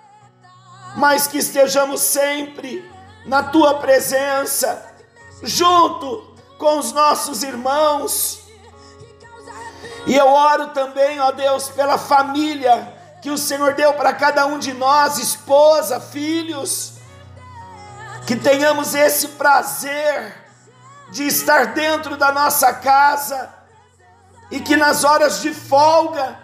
mas 0.97 1.27
que 1.27 1.39
estejamos 1.39 2.01
sempre 2.01 2.89
na 3.27 3.43
tua 3.43 3.75
presença, 3.75 4.95
junto 5.43 6.35
com 6.57 6.79
os 6.79 6.93
nossos 6.93 7.43
irmãos. 7.43 8.41
E 10.07 10.17
eu 10.17 10.29
oro 10.29 10.69
também, 10.69 11.21
ó 11.21 11.31
Deus, 11.31 11.69
pela 11.69 11.99
família 11.99 12.98
que 13.21 13.31
o 13.31 13.39
Senhor 13.39 13.75
deu 13.75 13.95
para 13.95 14.13
cada 14.13 14.47
um 14.47 14.59
de 14.59 14.73
nós, 14.73 15.19
esposa, 15.19 16.01
filhos, 16.01 16.95
que 18.27 18.37
tenhamos 18.37 18.95
esse 18.95 19.29
prazer 19.29 20.35
de 21.11 21.27
estar 21.27 21.69
dentro 21.69 22.17
da 22.17 22.31
nossa 22.33 22.73
casa. 22.75 23.55
E 24.51 24.61
que 24.61 24.77
nas 24.77 25.05
horas 25.05 25.43
de 25.43 25.53
folga, 25.53 26.39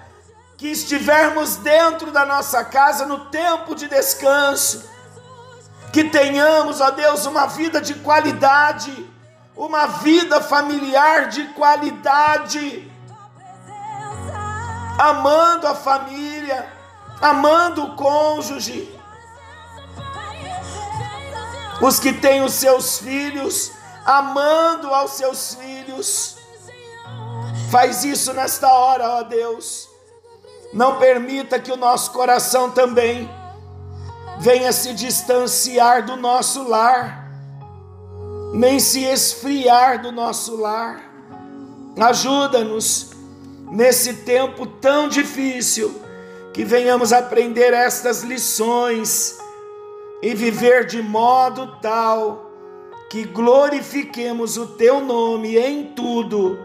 que 0.56 0.68
estivermos 0.68 1.56
dentro 1.56 2.10
da 2.10 2.26
nossa 2.26 2.64
casa 2.64 3.06
no 3.06 3.26
tempo 3.26 3.74
de 3.74 3.88
descanso, 3.88 4.84
que 5.92 6.04
tenhamos, 6.04 6.80
ó 6.80 6.90
Deus, 6.90 7.24
uma 7.24 7.46
vida 7.46 7.80
de 7.80 7.94
qualidade, 7.94 9.08
uma 9.56 9.86
vida 9.86 10.40
familiar 10.40 11.28
de 11.28 11.44
qualidade, 11.48 12.90
amando 14.98 15.66
a 15.66 15.74
família, 15.74 16.33
amando 17.20 17.84
o 17.84 17.96
cônjuge, 17.96 18.92
os 21.80 21.98
que 21.98 22.12
têm 22.12 22.42
os 22.42 22.52
seus 22.52 22.98
filhos, 22.98 23.72
amando 24.04 24.92
aos 24.92 25.12
seus 25.12 25.54
filhos. 25.54 26.36
Faz 27.70 28.04
isso 28.04 28.32
nesta 28.32 28.72
hora, 28.72 29.08
ó 29.08 29.22
Deus. 29.22 29.88
Não 30.72 30.98
permita 30.98 31.58
que 31.58 31.72
o 31.72 31.76
nosso 31.76 32.10
coração 32.12 32.70
também 32.70 33.28
venha 34.38 34.72
se 34.72 34.92
distanciar 34.92 36.04
do 36.04 36.16
nosso 36.16 36.68
lar, 36.68 37.30
nem 38.52 38.78
se 38.78 39.04
esfriar 39.04 40.02
do 40.02 40.12
nosso 40.12 40.56
lar. 40.56 41.00
Ajuda-nos 42.00 43.10
nesse 43.70 44.14
tempo 44.14 44.66
tão 44.66 45.08
difícil, 45.08 46.00
que 46.54 46.64
venhamos 46.64 47.12
aprender 47.12 47.74
estas 47.74 48.22
lições 48.22 49.36
e 50.22 50.34
viver 50.34 50.86
de 50.86 51.02
modo 51.02 51.78
tal 51.82 52.48
que 53.10 53.24
glorifiquemos 53.24 54.56
o 54.56 54.68
teu 54.68 55.00
nome 55.00 55.58
em 55.58 55.92
tudo. 55.94 56.56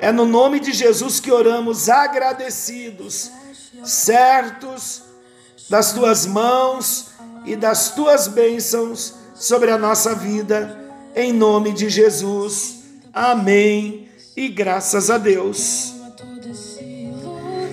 É 0.00 0.10
no 0.10 0.26
nome 0.26 0.58
de 0.58 0.72
Jesus 0.72 1.20
que 1.20 1.30
oramos 1.30 1.88
agradecidos, 1.88 3.30
certos 3.84 5.04
das 5.70 5.92
tuas 5.92 6.26
mãos 6.26 7.12
e 7.44 7.54
das 7.54 7.94
tuas 7.94 8.26
bênçãos 8.26 9.14
sobre 9.36 9.70
a 9.70 9.78
nossa 9.78 10.16
vida, 10.16 10.78
em 11.14 11.32
nome 11.32 11.72
de 11.72 11.88
Jesus. 11.88 12.80
Amém. 13.14 14.08
E 14.36 14.48
graças 14.48 15.10
a 15.10 15.16
Deus. 15.16 15.91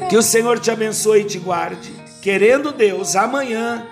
Que 0.09 0.17
o 0.17 0.23
Senhor 0.23 0.59
te 0.59 0.71
abençoe 0.71 1.21
e 1.21 1.25
te 1.25 1.37
guarde. 1.37 1.93
Querendo 2.21 2.71
Deus, 2.71 3.15
amanhã 3.15 3.85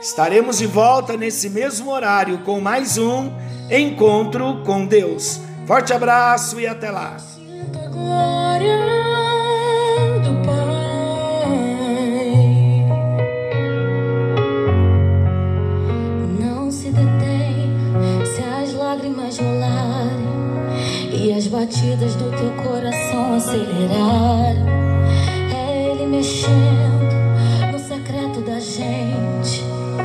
estaremos 0.00 0.58
de 0.58 0.66
volta 0.66 1.16
nesse 1.16 1.48
mesmo 1.48 1.90
horário 1.90 2.38
com 2.40 2.60
mais 2.60 2.98
um 2.98 3.32
encontro 3.70 4.62
com 4.64 4.84
Deus. 4.84 5.40
Forte 5.66 5.92
abraço 5.92 6.60
e 6.60 6.66
até 6.66 6.90
lá. 6.90 7.16
batidas 21.52 22.16
do 22.16 22.30
teu 22.30 22.50
coração 22.64 23.34
acelerar. 23.34 24.91
É 26.22 26.24
Ele 26.24 26.28
mexendo 26.28 26.91